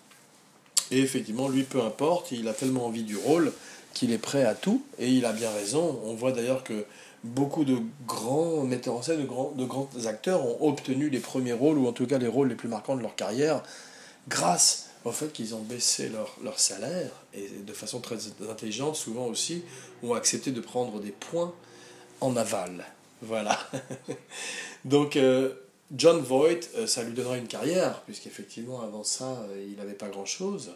[0.90, 3.52] Et effectivement, lui, peu importe, il a tellement envie du rôle
[3.92, 4.82] qu'il est prêt à tout.
[4.98, 6.00] Et il a bien raison.
[6.06, 6.86] On voit d'ailleurs que
[7.22, 11.52] beaucoup de grands metteurs en scène, de grands, de grands acteurs ont obtenu les premiers
[11.52, 13.62] rôles, ou en tout cas les rôles les plus marquants de leur carrière,
[14.28, 19.26] grâce au fait qu'ils ont baissé leur, leur, salaire et de façon très intelligente, souvent
[19.26, 19.62] aussi,
[20.02, 21.54] ont accepté de prendre des points
[22.20, 22.84] en aval.
[23.22, 23.58] Voilà.
[24.84, 25.54] Donc, euh,
[25.94, 30.08] John Voight, euh, ça lui donnera une carrière, puisqu'effectivement, avant ça, euh, il n'avait pas
[30.08, 30.72] grand-chose.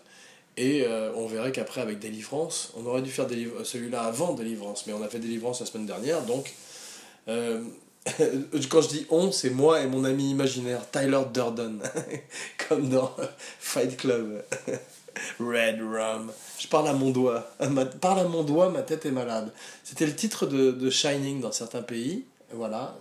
[0.56, 3.26] Et on verrait qu'après, avec Délivrance, on aurait dû faire
[3.64, 6.54] celui-là avant Délivrance, mais on a fait Délivrance la semaine dernière, donc
[8.68, 11.80] quand je dis on, c'est moi et mon ami imaginaire, Tyler Durden,
[12.68, 13.14] comme dans
[13.58, 14.44] Fight Club.
[15.38, 16.32] Red Rum.
[16.58, 17.48] Je parle à mon doigt.
[17.70, 19.52] Ma, parle à mon doigt, ma tête est malade.
[19.84, 22.24] C'était le titre de, de Shining dans certains pays.
[22.52, 22.98] Voilà.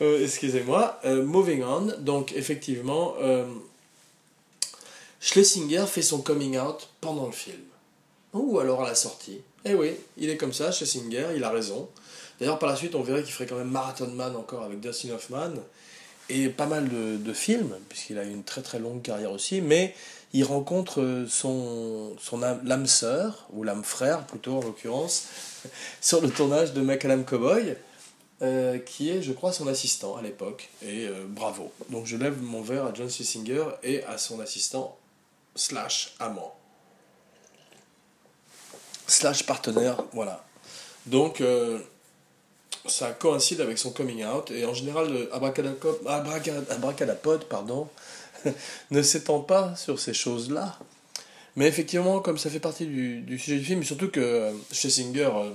[0.00, 0.98] Euh, excusez-moi.
[1.04, 1.92] Euh, moving on.
[1.98, 3.44] Donc, effectivement, euh,
[5.20, 7.62] Schlesinger fait son coming out pendant le film.
[8.32, 9.40] Ou alors à la sortie.
[9.64, 11.88] Eh oui, il est comme ça, Schlesinger, il a raison.
[12.38, 15.10] D'ailleurs, par la suite, on verrait qu'il ferait quand même Marathon Man encore avec Dustin
[15.10, 15.52] Hoffman
[16.28, 19.94] et pas mal de, films, puisqu'il a une très très longue carrière aussi, mais
[20.32, 25.28] il rencontre son, son l'âme sœur, ou l'âme frère plutôt en l'occurrence,
[26.00, 27.76] sur le tournage de Macadam Cowboy,
[28.42, 30.70] euh, qui est, je crois, son assistant à l'époque.
[30.82, 31.72] Et euh, bravo.
[31.90, 34.98] Donc je lève mon verre à John Singer et à son assistant
[35.54, 36.56] slash amant.
[39.06, 40.44] Slash partenaire, voilà.
[41.06, 41.78] Donc, euh,
[42.86, 47.88] ça coïncide avec son coming out, et en général, Abracadapod, pardon,
[48.90, 50.78] ne s'étend pas sur ces choses-là.
[51.56, 55.30] Mais effectivement, comme ça fait partie du, sujet du film, et surtout que euh, Schlesinger
[55.34, 55.50] euh,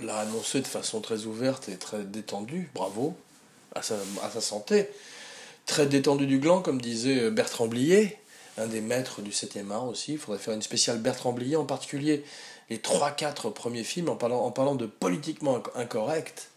[0.00, 3.16] l'a annoncé de façon très ouverte et très détendue, bravo,
[3.74, 4.88] à sa, à sa santé,
[5.66, 8.16] très détendue du gland, comme disait euh, Bertrand Blier,
[8.56, 10.14] un des maîtres du 7e art aussi.
[10.14, 12.24] Il faudrait faire une spéciale Bertrand Blier, en particulier
[12.70, 16.50] les 3-4 premiers films, en parlant, en parlant de politiquement incorrect.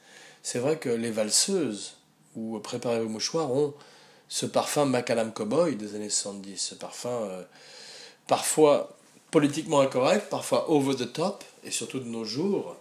[0.43, 1.97] C'est vrai que Les Valseuses
[2.35, 3.73] ou Préparez vos mouchoirs ont
[4.29, 7.43] ce parfum Macadam Cowboy des années 70, ce parfum euh,
[8.27, 8.97] parfois
[9.29, 12.77] politiquement incorrect, parfois over the top, et surtout de nos jours,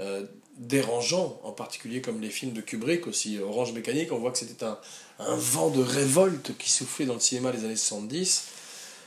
[0.00, 0.24] euh,
[0.56, 4.64] dérangeant, en particulier comme les films de Kubrick, aussi Orange Mécanique, on voit que c'était
[4.64, 4.78] un,
[5.18, 8.46] un, vent de révolte qui soufflait dans le cinéma des années 70.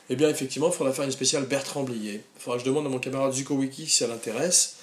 [0.09, 2.23] Eh bien, effectivement, il faudra faire une spéciale Bertrand Blier.
[2.35, 4.77] Il faudra que je demande à mon camarade Zuko Wiki si ça l'intéresse,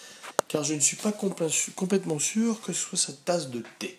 [0.48, 3.98] car je ne suis pas complètement sûr que ce soit sa tasse de thé.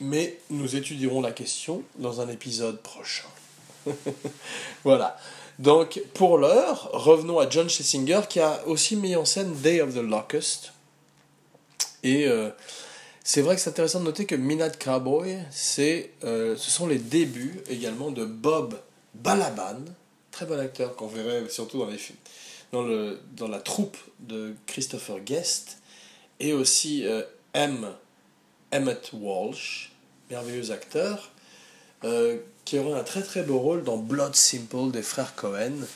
[0.00, 3.28] Mais nous étudierons la question dans un épisode prochain.
[4.84, 5.18] voilà.
[5.58, 9.94] Donc, pour l'heure, revenons à John Schlesinger qui a aussi mis en scène Day of
[9.94, 10.72] the Locust.
[12.02, 12.50] Et euh,
[13.22, 15.38] c'est vrai que c'est intéressant de noter que Midnight Cowboy,
[15.78, 18.78] euh, ce sont les débuts également de Bob
[19.14, 19.84] Balaban,
[20.34, 21.98] très bon acteur qu'on verrait surtout dans, les,
[22.72, 25.78] dans, le, dans la troupe de Christopher Guest,
[26.40, 27.86] et aussi euh, M.
[28.72, 29.92] Emmett Walsh,
[30.30, 31.30] merveilleux acteur,
[32.02, 35.86] euh, qui aura un très très beau rôle dans Blood Simple des frères Cohen,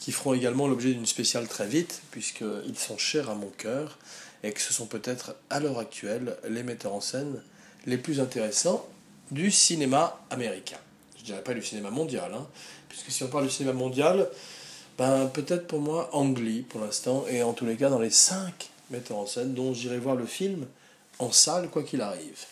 [0.00, 3.96] qui feront également l'objet d'une spéciale très vite, puisqu'ils sont chers à mon cœur,
[4.42, 7.40] et que ce sont peut-être à l'heure actuelle les metteurs en scène
[7.86, 8.88] les plus intéressants
[9.30, 10.78] du cinéma américain.
[11.16, 12.46] Je dirais pas du cinéma mondial, hein,
[12.94, 14.28] puisque si on parle du cinéma mondial,
[14.98, 18.70] ben, peut-être pour moi Ang pour l'instant, et en tous les cas dans les cinq
[18.90, 20.66] metteurs en scène dont j'irai voir le film
[21.18, 22.46] en salle quoi qu'il arrive.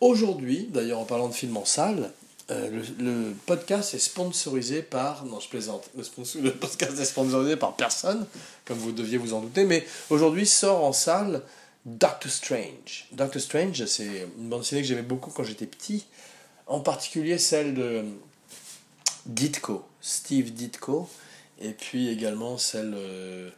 [0.00, 2.10] Aujourd'hui, d'ailleurs en parlant de film en salle,
[2.50, 5.24] euh, le, podcast est sponsorisé par...
[5.24, 5.90] Non, je plaisante.
[5.96, 6.04] Le,
[6.40, 8.26] le, podcast est sponsorisé par personne,
[8.64, 11.42] comme vous deviez vous en douter, mais aujourd'hui sort en salle
[11.84, 13.06] Doctor Strange.
[13.12, 16.06] Doctor Strange, c'est une bande dessinée que j'aimais beaucoup quand j'étais petit,
[16.66, 18.04] en particulier celle de
[19.28, 21.08] Ditko, Steve Ditko,
[21.60, 23.50] et puis également celle euh,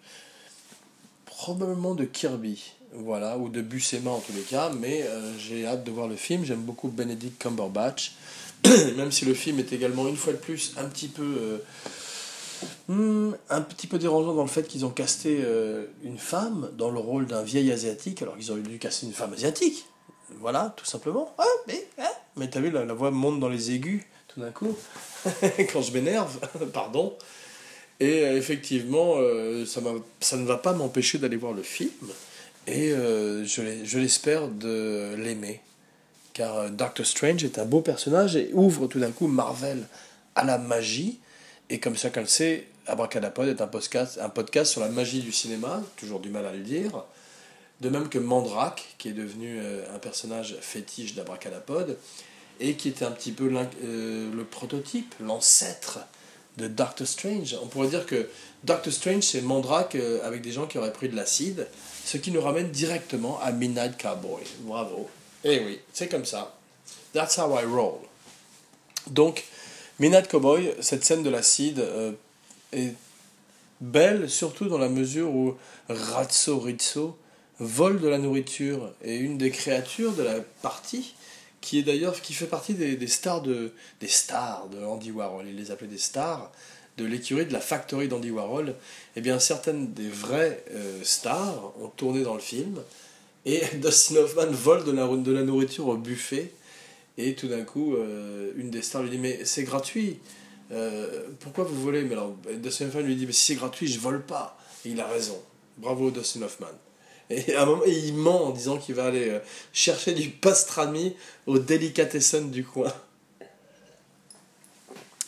[1.27, 5.85] probablement de Kirby voilà, ou de Buscema en tous les cas, mais euh, j'ai hâte
[5.85, 6.45] de voir le film.
[6.45, 8.15] J'aime beaucoup Benedict Cumberbatch,
[8.97, 11.59] même si le film est également une fois de plus un petit peu, euh,
[12.89, 15.45] hmm, un petit peu dérangeant dans le fait qu'ils ont casté
[16.03, 19.35] une femme dans le rôle d'un vieil asiatique, alors qu'ils auraient dû caster une femme
[19.35, 19.87] asiatique.
[20.41, 21.33] Voilà, tout simplement.
[21.39, 24.51] Ah, mais, hein mais t'as vu, la, la voix monte dans les aigus tout d'un
[24.51, 24.77] coup,
[25.73, 26.39] quand je m'énerve,
[26.73, 27.17] pardon.
[28.01, 29.17] Et effectivement,
[29.67, 29.83] ça,
[30.21, 31.91] ça ne va pas m'empêcher d'aller voir le film.
[32.67, 35.61] Et euh, je l'espère de l'aimer.
[36.33, 39.87] Car euh, Doctor Strange est un beau personnage et ouvre tout d'un coup Marvel
[40.35, 41.19] à la magie.
[41.69, 45.33] Et comme chacun le sait, Abracadapod est un podcast, un podcast sur la magie du
[45.33, 47.05] cinéma, toujours du mal à le dire.
[47.81, 51.97] De même que Mandrake, qui est devenu euh, un personnage fétiche d'Abracadapod,
[52.61, 56.01] et qui était un petit peu le prototype, l'ancêtre
[56.57, 57.57] de Doctor Strange.
[57.63, 58.29] On pourrait dire que
[58.65, 61.67] Doctor Strange, c'est Mandrake avec des gens qui auraient pris de l'acide
[62.05, 64.43] ce qui nous ramène directement à Midnight Cowboy.
[64.61, 65.09] Bravo.
[65.45, 66.57] Eh oui, c'est comme ça.
[67.13, 68.01] That's how I roll.
[69.07, 69.45] Donc,
[69.99, 72.13] Midnight Cowboy, cette scène de l'acide euh,
[72.73, 72.95] est
[73.81, 75.57] belle, surtout dans la mesure où
[75.89, 77.17] Razzo Rizzo
[77.59, 81.15] vole de la nourriture et une des créatures de la partie
[81.61, 85.47] qui est d'ailleurs qui fait partie des, des, stars de des stars de Andy Warhol
[85.49, 86.51] il les appelait des stars
[86.97, 88.75] de l'écurie de la factory d'Andy Warhol,
[89.17, 92.83] eh bien certaines des vraies euh, stars ont tourné dans le film
[93.47, 96.53] et Dustin Hoffman vole de la, de la nourriture au buffet
[97.17, 100.19] et tout d'un coup euh, une des stars lui dit mais c'est gratuit
[100.73, 102.03] euh, pourquoi vous volez?
[102.03, 104.59] Mais alors, Dustin Hoffman lui dit, mais si c'est gratuit, je vole pas.
[104.85, 105.41] Et il a raison.
[105.79, 106.69] Bravo Dustin Hoffman.
[107.31, 109.39] Et à un moment, il ment en disant qu'il va aller euh,
[109.73, 111.15] chercher du pastrami
[111.47, 112.93] au delicatessen du coin.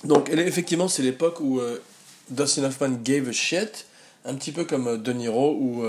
[0.04, 1.80] Donc, effectivement, c'est l'époque où euh,
[2.28, 3.86] Dustin Hoffman gave a shit,
[4.24, 5.84] un petit peu comme De Niro ou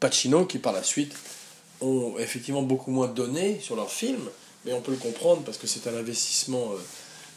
[0.00, 1.14] Pacino, qui par la suite
[1.80, 4.28] ont effectivement beaucoup moins donné sur leurs films,
[4.64, 6.72] mais on peut le comprendre parce que c'est un investissement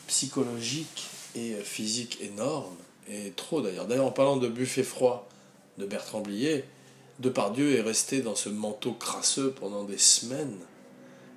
[0.08, 2.76] psychologique et euh, physique énorme,
[3.10, 3.86] et trop d'ailleurs.
[3.86, 5.28] D'ailleurs, en parlant de buffet froid
[5.78, 6.64] de Bertrand Blier,
[7.20, 10.58] Depardieu est resté dans ce manteau crasseux pendant des semaines,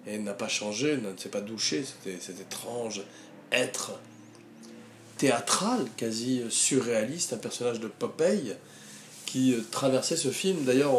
[0.07, 3.03] et n'a pas changé, ne s'est pas douché, c'était cet étrange
[3.53, 3.93] être
[5.17, 8.57] théâtral, quasi surréaliste, un personnage de Popeye
[9.27, 10.65] qui traversait ce film.
[10.65, 10.95] D'ailleurs,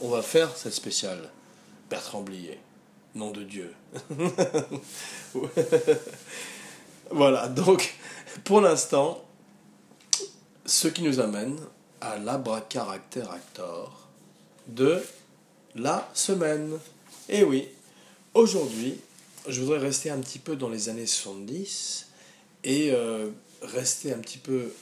[0.00, 1.30] on, va faire cette spéciale.
[1.88, 2.58] Bertrand Blier,
[3.14, 3.72] nom de Dieu.
[7.10, 7.94] voilà, donc
[8.44, 9.24] pour l'instant,
[10.66, 11.58] ce qui nous amène
[12.00, 12.18] à
[12.68, 14.01] caractère actor
[14.68, 15.02] de
[15.74, 16.78] la semaine.
[17.28, 17.68] Et eh oui,
[18.34, 18.98] aujourd'hui,
[19.48, 22.08] je voudrais rester un petit peu dans les années 70
[22.64, 23.30] et euh,
[23.62, 24.72] rester un petit peu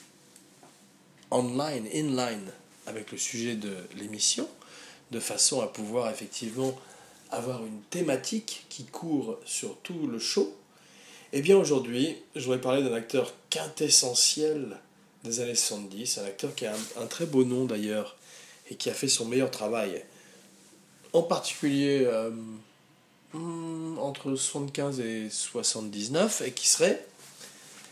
[1.31, 2.51] online, inline
[2.87, 4.49] avec le sujet de l'émission,
[5.11, 6.77] de façon à pouvoir effectivement
[7.31, 10.55] avoir une thématique qui court sur tout le show
[11.33, 14.77] eh bien aujourd'hui, je voudrais parler d'un acteur quintessentiel
[15.23, 18.17] des années 70, un acteur qui a un, très beau nom d'ailleurs
[18.71, 20.05] et qui a fait son meilleur travail,
[21.13, 22.31] en particulier euh,
[23.35, 27.05] hmm, entre 75 et 79, et qui serait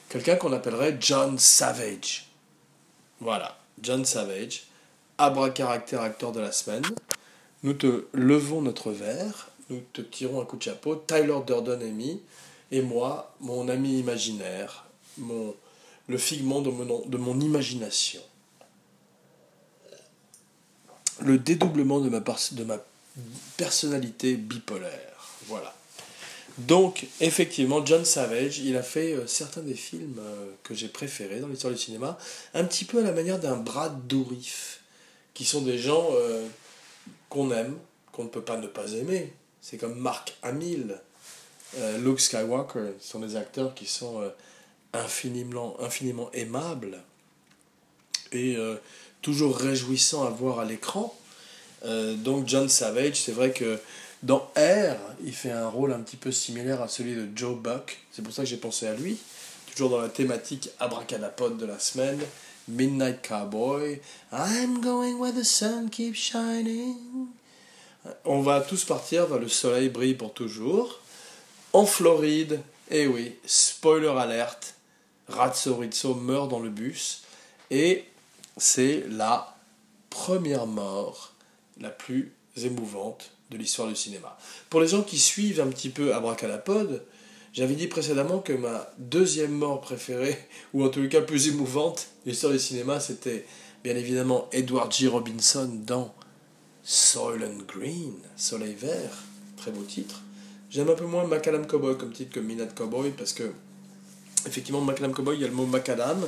[0.08, 2.28] quelqu'un qu'on appellerait John Savage.
[3.20, 4.62] Voilà, John Savage,
[5.54, 6.84] caractère acteur de la semaine.
[7.64, 10.94] Nous te levons notre verre, nous te tirons un coup de chapeau.
[10.94, 12.22] Tyler Durden est mis
[12.70, 14.86] et moi, mon ami imaginaire,
[15.16, 15.54] mon,
[16.06, 18.20] le figment de mon imagination.
[21.20, 22.78] Le dédoublement de ma, de ma
[23.56, 25.26] personnalité bipolaire.
[25.46, 25.74] Voilà.
[26.58, 31.38] Donc, effectivement, John Savage, il a fait euh, certains des films euh, que j'ai préférés
[31.38, 32.18] dans l'histoire du cinéma,
[32.52, 34.80] un petit peu à la manière d'un Brad Dourif,
[35.34, 36.48] qui sont des gens euh,
[37.28, 37.76] qu'on aime,
[38.10, 39.32] qu'on ne peut pas ne pas aimer.
[39.60, 41.00] C'est comme Mark Hamill,
[41.98, 44.22] Luke Skywalker sont des acteurs qui sont
[44.94, 46.98] infiniment, infiniment aimables
[48.32, 48.56] et
[49.22, 51.14] toujours réjouissants à voir à l'écran.
[51.84, 53.78] donc John Savage, c'est vrai que
[54.22, 57.98] dans Air, il fait un rôle un petit peu similaire à celui de Joe Buck.
[58.10, 59.16] C'est pour ça que j'ai pensé à lui.
[59.70, 62.18] Toujours dans la thématique abracadapod de la semaine.
[62.66, 64.00] Midnight Cowboy.
[64.32, 67.28] I'm going where the sun keeps shining.
[68.24, 71.00] On va tous partir vers le soleil brille pour toujours
[71.72, 72.60] en Floride.
[72.90, 74.74] Eh oui, spoiler alerte,
[75.28, 77.22] Ratso Rizzo meurt dans le bus
[77.70, 78.04] et
[78.58, 79.56] c'est la
[80.10, 81.34] première mort
[81.80, 84.36] la plus émouvante de l'histoire du cinéma.
[84.68, 87.02] Pour les gens qui suivent un petit peu Abracadapod,
[87.52, 90.36] j'avais dit précédemment que ma deuxième mort préférée,
[90.74, 93.46] ou en tout cas plus émouvante de l'histoire du cinéma, c'était
[93.82, 95.08] bien évidemment Edward G.
[95.08, 96.14] Robinson dans
[96.82, 99.22] Soylent Green, Soleil Vert,
[99.56, 100.22] très beau titre.
[100.70, 103.50] J'aime un peu moins Macadam Cowboy comme titre que Minad Cowboy parce que,
[104.46, 106.26] effectivement, Macadam Cowboy, il y a le mot Macadam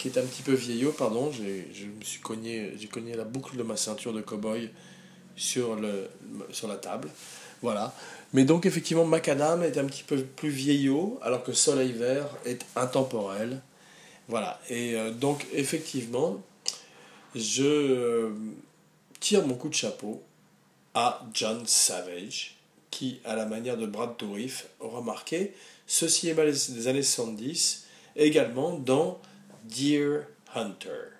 [0.00, 1.30] qui est un petit peu vieillot, pardon.
[1.30, 4.70] Je me suis cogné, j'ai cogné la boucle de ma ceinture de cowboy
[5.36, 6.08] sur, le,
[6.52, 7.10] sur la table.
[7.60, 7.94] Voilà.
[8.32, 12.64] Mais donc, effectivement, Macadam est un petit peu plus vieillot, alors que Soleil Vert est
[12.76, 13.60] intemporel.
[14.28, 14.58] Voilà.
[14.70, 16.40] Et euh, donc, effectivement,
[17.34, 18.30] je euh,
[19.20, 20.22] tire mon coup de chapeau
[20.94, 22.56] à John Savage
[22.90, 25.52] qui, à la manière de Brad Dourif, aura marqué
[25.86, 27.84] ce cinéma des années 70,
[28.16, 29.20] également dans
[29.70, 31.10] Deer Hunter.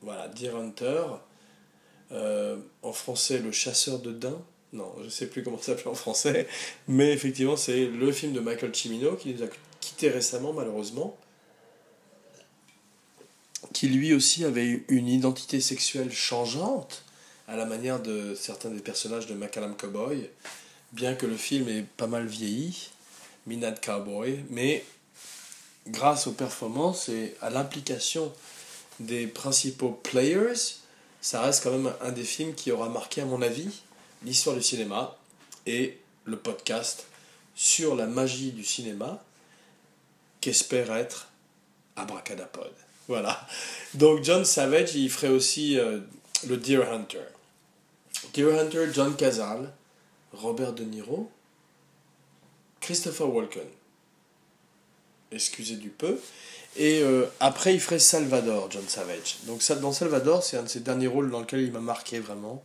[0.00, 1.04] Voilà, Deer Hunter,
[2.10, 4.42] euh, en français le chasseur de daims,
[4.72, 6.48] non, je ne sais plus comment ça s'appelle en français,
[6.88, 9.46] mais effectivement c'est le film de Michael Cimino qui nous a
[9.80, 11.16] quitté récemment malheureusement,
[13.72, 17.04] qui lui aussi avait une identité sexuelle changeante,
[17.48, 20.28] à la manière de certains des personnages de Macallan Cowboy,
[20.92, 22.90] bien que le film ait pas mal vieilli,
[23.46, 24.84] Minad Cowboy, mais
[25.86, 28.32] grâce aux performances et à l'implication
[29.00, 30.76] des principaux players,
[31.20, 33.82] ça reste quand même un des films qui aura marqué, à mon avis,
[34.24, 35.16] l'histoire du cinéma
[35.66, 37.06] et le podcast
[37.54, 39.22] sur la magie du cinéma
[40.40, 41.28] qu'espère être
[41.96, 42.72] Abracadapod.
[43.08, 43.46] Voilà.
[43.94, 46.00] Donc John Savage, il ferait aussi euh,
[46.46, 47.24] le Deer Hunter.
[48.34, 49.72] Deer Hunter, John Cazale,
[50.32, 51.30] Robert De Niro,
[52.80, 53.66] Christopher Walken.
[55.32, 56.18] Excusez du peu.
[56.76, 59.38] Et euh, après, il ferait Salvador, John Savage.
[59.46, 62.62] Donc dans Salvador, c'est un de ses derniers rôles dans lequel il m'a marqué vraiment.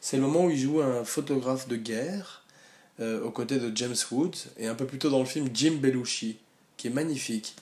[0.00, 2.44] C'est le moment où il joue un photographe de guerre
[3.00, 5.78] euh, aux côtés de James Woods, et un peu plus tôt dans le film Jim
[5.80, 6.36] Belushi,
[6.76, 7.54] qui est magnifique.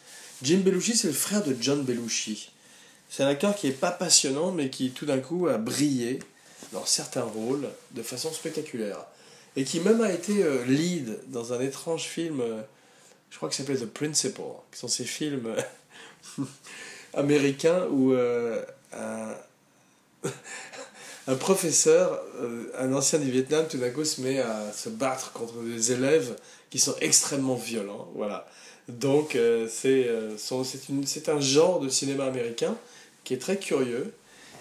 [0.43, 2.51] Jim Belushi, c'est le frère de John Belushi.
[3.09, 6.19] C'est un acteur qui n'est pas passionnant, mais qui tout d'un coup a brillé
[6.73, 8.99] dans certains rôles de façon spectaculaire.
[9.57, 12.43] Et qui même a été euh, lead dans un étrange film,
[13.35, 15.53] je crois que s'appelait The Principal, qui sont ces films
[16.39, 16.45] euh,
[17.15, 19.35] américains où un,
[21.27, 22.23] un, professeur,
[22.79, 26.37] un ancien du Vietnam, tout d'un coup se met à se battre contre des élèves
[26.71, 28.09] qui sont extrêmement violents.
[28.15, 28.49] Voilà.
[28.87, 29.37] Donc
[29.69, 30.09] c'est
[30.39, 32.77] c'est un genre de cinéma américain
[33.25, 34.15] qui est très curieux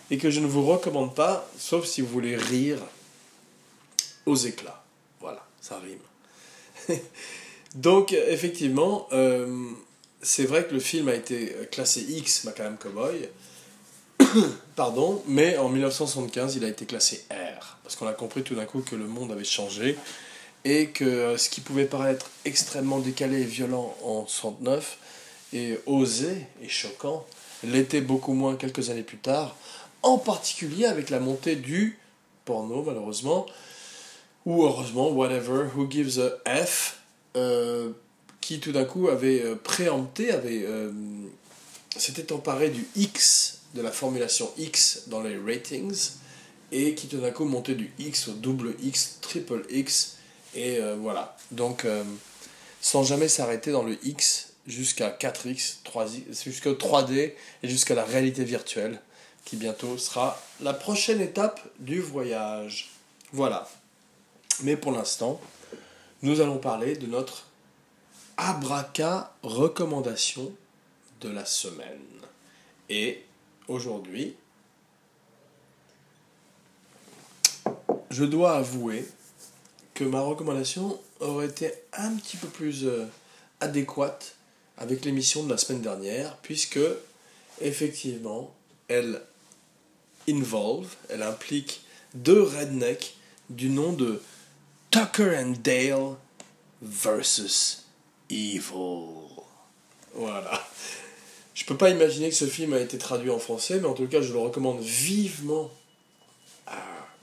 [0.09, 2.79] et que je ne vous recommande pas, sauf si vous voulez rire
[4.25, 4.83] aux éclats.
[5.19, 6.97] Voilà, ça rime.
[7.75, 9.69] Donc, effectivement, euh,
[10.21, 13.29] c'est vrai que le film a été classé X, Macadam Cowboy,
[14.75, 18.65] pardon, mais en 1975, il a été classé R, parce qu'on a compris tout d'un
[18.65, 19.97] coup que le monde avait changé
[20.65, 24.97] et que ce qui pouvait paraître extrêmement décalé et violent en 69
[25.53, 27.25] et osé et choquant
[27.63, 29.55] l'était beaucoup moins quelques années plus tard,
[30.01, 31.97] en particulier avec la montée du
[32.45, 33.45] porno, malheureusement,
[34.45, 37.02] ou heureusement, whatever, who gives a F,
[37.35, 37.91] euh,
[38.41, 40.91] qui tout d'un coup avait euh, préempté, avait, euh,
[41.97, 46.11] s'était emparé du X, de la formulation X dans les ratings,
[46.71, 50.17] et qui tout d'un coup montait du X au double X, triple X,
[50.55, 51.35] et voilà.
[51.51, 51.85] Donc,
[52.79, 58.43] sans jamais s'arrêter dans le X, jusqu'à 4X, 3X, jusqu'au 3D et jusqu'à la réalité
[58.43, 59.01] virtuelle,
[59.45, 62.91] qui bientôt sera la prochaine étape du voyage.
[63.31, 63.67] Voilà.
[64.61, 65.41] Mais pour l'instant,
[66.23, 67.45] nous allons parler de notre
[68.37, 70.51] abraca recommandation
[71.21, 71.99] de la semaine.
[72.89, 73.23] Et
[73.67, 74.35] aujourd'hui,
[78.09, 79.05] je dois avouer
[79.93, 83.05] que ma recommandation aurait été un petit peu plus euh,
[83.59, 84.35] adéquate
[84.77, 86.79] avec l'émission de la semaine dernière, puisque
[87.61, 88.53] effectivement,
[88.87, 89.21] elle
[90.27, 91.81] involve, elle implique
[92.13, 93.15] deux rednecks
[93.49, 94.21] du nom de
[94.93, 96.17] Tucker and Dale
[96.79, 97.81] versus
[98.29, 99.41] Evil.
[100.13, 100.63] Voilà.
[101.55, 104.05] Je peux pas imaginer que ce film a été traduit en français, mais en tout
[104.05, 105.71] cas, je le recommande vivement
[106.67, 106.77] à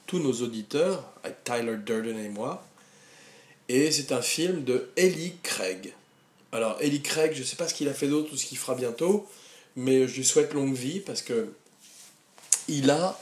[0.08, 2.66] tous nos auditeurs, à Tyler Durden et moi.
[3.68, 5.94] Et c'est un film de Ellie Craig.
[6.50, 8.74] Alors, Ellie Craig, je sais pas ce qu'il a fait d'autre ou ce qu'il fera
[8.74, 9.28] bientôt,
[9.76, 11.52] mais je lui souhaite longue vie parce que
[12.66, 13.16] il a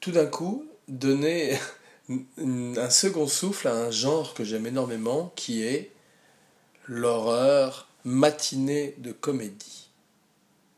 [0.00, 1.56] tout d'un coup donné
[2.08, 5.90] un second souffle à un genre que j'aime énormément qui est
[6.86, 9.88] l'horreur matinée de comédie.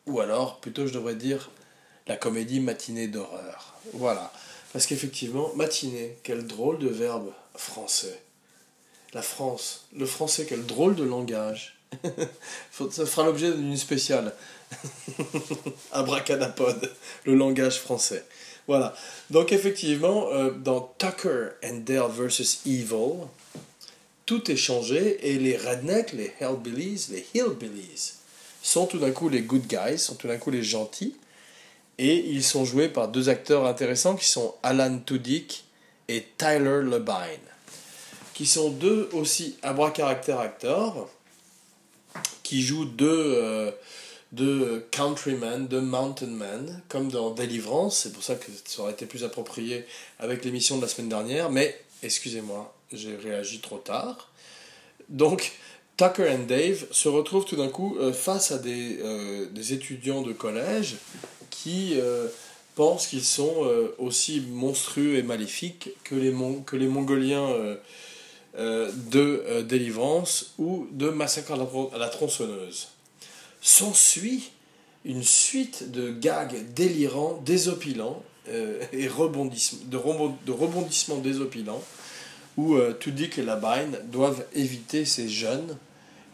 [0.06, 1.50] Ou alors, plutôt, je devrais dire
[2.06, 3.74] la comédie matinée d'horreur.
[3.92, 4.32] Voilà.
[4.72, 8.22] Parce qu'effectivement, matinée, quel drôle de verbe français.
[9.12, 9.86] La France.
[9.94, 11.78] Le français, quel drôle de langage.
[12.90, 14.34] Ça fera l'objet d'une spéciale.
[15.92, 16.90] Abracadapod,
[17.24, 18.24] le langage français.
[18.68, 18.94] Voilà.
[19.30, 23.26] Donc effectivement, euh, dans Tucker and Dale versus Evil,
[24.26, 28.12] tout est changé et les rednecks, les hellbillies, les hillbillies
[28.62, 31.16] sont tout d'un coup les good guys, sont tout d'un coup les gentils.
[31.96, 35.64] Et ils sont joués par deux acteurs intéressants qui sont Alan Tudyk
[36.06, 37.48] et Tyler Labine
[38.38, 39.56] qui sont deux aussi
[39.92, 41.08] caractère acteurs,
[42.44, 43.72] qui jouent deux, euh,
[44.32, 49.06] deux countrymen, deux mountain men, comme dans Deliverance, c'est pour ça que ça aurait été
[49.06, 49.84] plus approprié
[50.18, 54.30] avec l'émission de la semaine dernière, mais excusez-moi, j'ai réagi trop tard.
[55.08, 55.52] Donc,
[55.96, 60.22] Tucker et Dave se retrouvent tout d'un coup euh, face à des, euh, des, étudiants
[60.22, 60.96] de collège
[61.50, 61.96] qui
[62.76, 63.66] pensent qu'ils sont
[63.98, 66.32] aussi monstrueux et maléfiques que les,
[66.64, 67.48] que les Mongoliens
[68.58, 72.88] euh, de euh, délivrance ou de massacre à la, tronçonneuse.
[73.60, 74.50] S'ensuit
[75.04, 79.96] une suite de gags délirants, désopilants euh, et de,
[80.52, 81.82] rebondissements désopilants
[82.56, 85.76] où Tudyk et Labine doivent éviter ces jeunes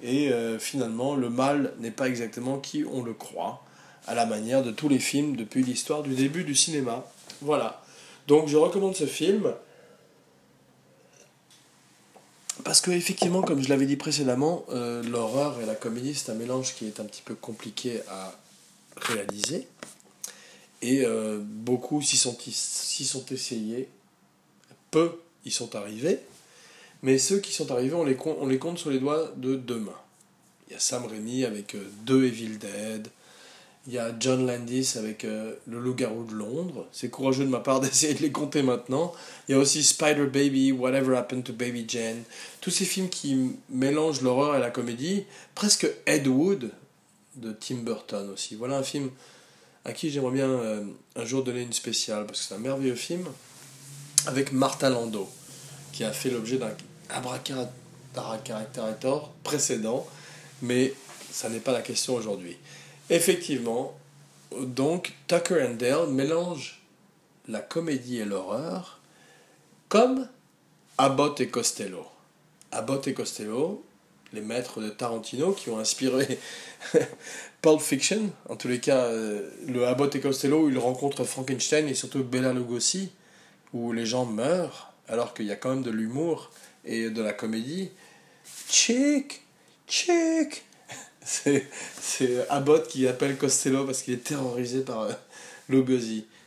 [0.02, 3.62] et finalement le mal n'est pas exactement qui on le croit
[4.06, 7.04] à la manière de tous les films depuis l'histoire du début du cinéma.
[7.42, 7.82] Voilà.
[8.26, 9.52] Donc je recommande ce film
[12.64, 16.34] parce que effectivement, comme je l'avais dit précédemment, euh, l'horreur et la comédie, c'est un
[16.34, 18.34] mélange qui est un petit peu compliqué à
[18.96, 19.68] réaliser.
[20.82, 22.36] Et euh, beaucoup s'y sont,
[23.30, 23.88] essayés,
[24.90, 26.20] peu y sont arrivés.
[27.02, 29.78] Mais ceux qui sont arrivés, on les, on les compte sur les doigts de deux
[29.78, 30.00] mains.
[30.68, 33.08] Il y a Sam Raimi avec euh, deux Evil Dead.
[33.86, 36.86] Il y a John Landis avec euh, Le Loup-garou de Londres.
[36.90, 39.12] C'est courageux de ma part d'essayer de les compter maintenant.
[39.48, 42.22] Il y a aussi Spider Baby, Whatever Happened to Baby Jane.
[42.60, 45.24] Tous ces films qui mélangent l'horreur et la comédie.
[45.54, 46.70] Presque Ed Wood
[47.36, 48.54] de Tim Burton aussi.
[48.54, 49.10] Voilà un film
[49.84, 50.84] à qui j'aimerais bien euh,
[51.16, 53.26] un jour donner une spéciale parce que c'est un merveilleux film
[54.26, 55.28] avec Martha Lando
[55.92, 56.74] qui a fait l'objet d'un
[57.10, 58.40] abracadabra
[59.42, 60.06] précédent,
[60.62, 60.94] mais
[61.30, 62.56] ça n'est pas la question aujourd'hui.
[63.10, 63.94] Effectivement,
[64.58, 66.80] donc Tucker and Dale mélange
[67.48, 69.00] la comédie et l'horreur
[69.88, 70.26] comme
[70.98, 72.06] Abbott et Costello.
[72.72, 73.84] Abbott et Costello,
[74.32, 76.38] les maîtres de Tarantino qui ont inspiré
[77.62, 81.88] Pulp Fiction, en tous les cas, euh, le Abbott et Costello, où il rencontre Frankenstein
[81.88, 83.12] et surtout Bela Lugosi,
[83.72, 86.50] où les gens meurent, alors qu'il y a quand même de l'humour
[86.84, 87.90] et de la comédie.
[88.68, 89.42] Chick
[89.86, 90.64] Chick
[91.24, 95.12] C'est Abbott qui appelle Costello parce qu'il est terrorisé par euh.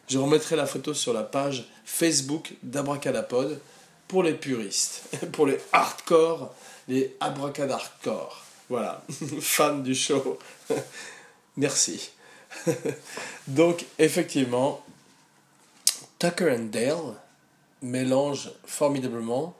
[0.08, 3.60] Je remettrai la photo sur la page Facebook d'Abracadapod
[4.08, 5.04] pour les puristes,
[5.34, 6.54] pour les hardcore,
[6.88, 8.44] les abracadhardcore.
[8.70, 9.04] Voilà,
[9.42, 10.38] fan du show.
[11.58, 12.12] Merci.
[13.48, 14.84] Donc, effectivement,
[16.20, 17.16] Tucker and Dale
[17.82, 19.56] mélange formidablement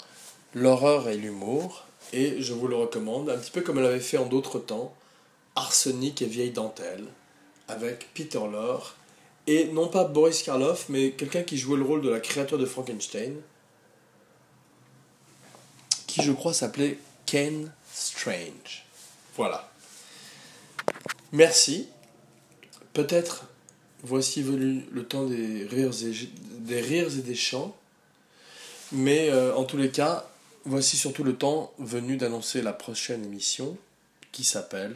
[0.54, 4.18] l'horreur et l'humour, et je vous le recommande, un petit peu comme elle avait fait
[4.18, 4.94] en d'autres temps,
[5.58, 7.06] Arsenic et Vieille Dentelle,
[7.68, 8.96] avec Peter Lorre,
[9.48, 12.66] et non pas Boris Karloff, mais quelqu'un qui jouait le rôle de la créature de
[12.66, 13.36] Frankenstein,
[16.06, 18.86] qui je crois s'appelait Ken Strange.
[19.36, 19.70] Voilà.
[21.32, 21.88] Merci.
[22.94, 23.46] Peut-être
[24.04, 27.76] voici venu le temps des rires et, des, chants.
[28.92, 30.30] Mais euh, en tous les cas,
[30.66, 33.76] voici surtout le temps venu d'annoncer la prochaine émission
[34.32, 34.94] qui s'appelle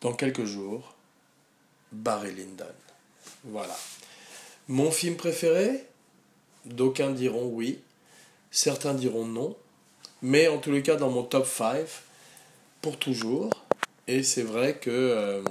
[0.00, 0.94] Dans quelques jours,
[1.92, 2.66] Barry Lyndon.
[3.44, 3.76] Voilà.
[4.68, 5.86] Mon film préféré?
[6.64, 7.80] D'aucuns diront oui,
[8.50, 9.56] certains diront non,
[10.20, 11.86] mais en tous les cas dans mon top 5
[12.82, 13.50] pour toujours.
[14.06, 15.42] Et c'est vrai que euh,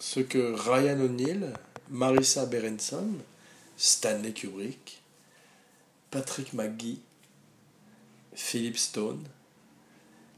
[0.00, 1.52] ce que Ryan O'Neill,
[1.88, 3.08] Marissa Berenson,
[3.76, 5.02] Stanley Kubrick,
[6.10, 7.00] Patrick McGee,
[8.34, 9.24] Philip Stone,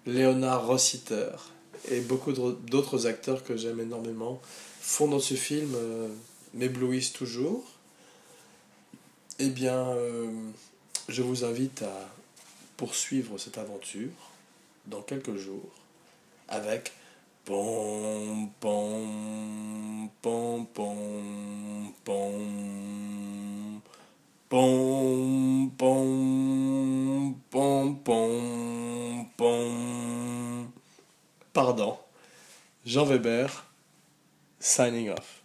[0.07, 1.32] Leonard Rossiter
[1.90, 4.40] et beaucoup d'autres acteurs que j'aime énormément
[4.80, 6.08] font dans ce film euh,
[6.54, 7.64] m'éblouissent toujours.
[9.38, 10.30] Eh bien, euh,
[11.08, 12.08] je vous invite à
[12.76, 14.10] poursuivre cette aventure
[14.86, 15.72] dans quelques jours
[16.48, 16.92] avec
[17.44, 18.96] pom pom
[31.57, 31.96] pardon.
[32.84, 33.48] Jean Weber,
[34.61, 35.36] signing off.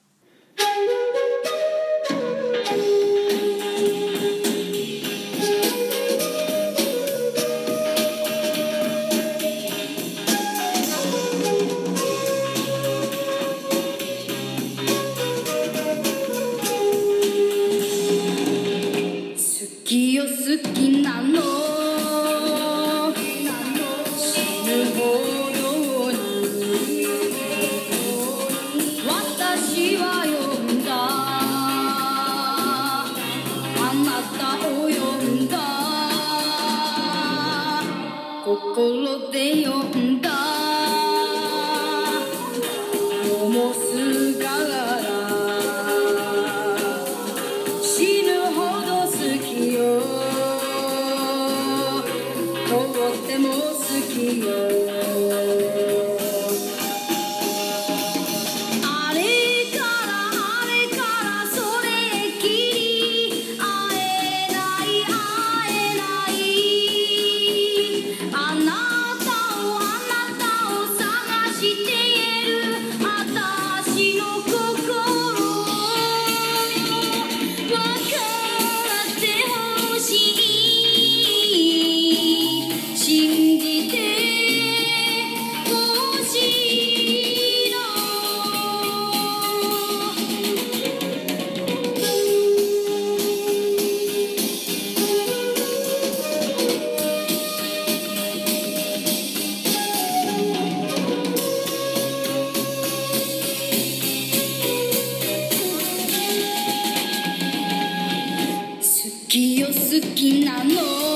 [109.31, 109.73] きよ好
[110.13, 111.10] きなの。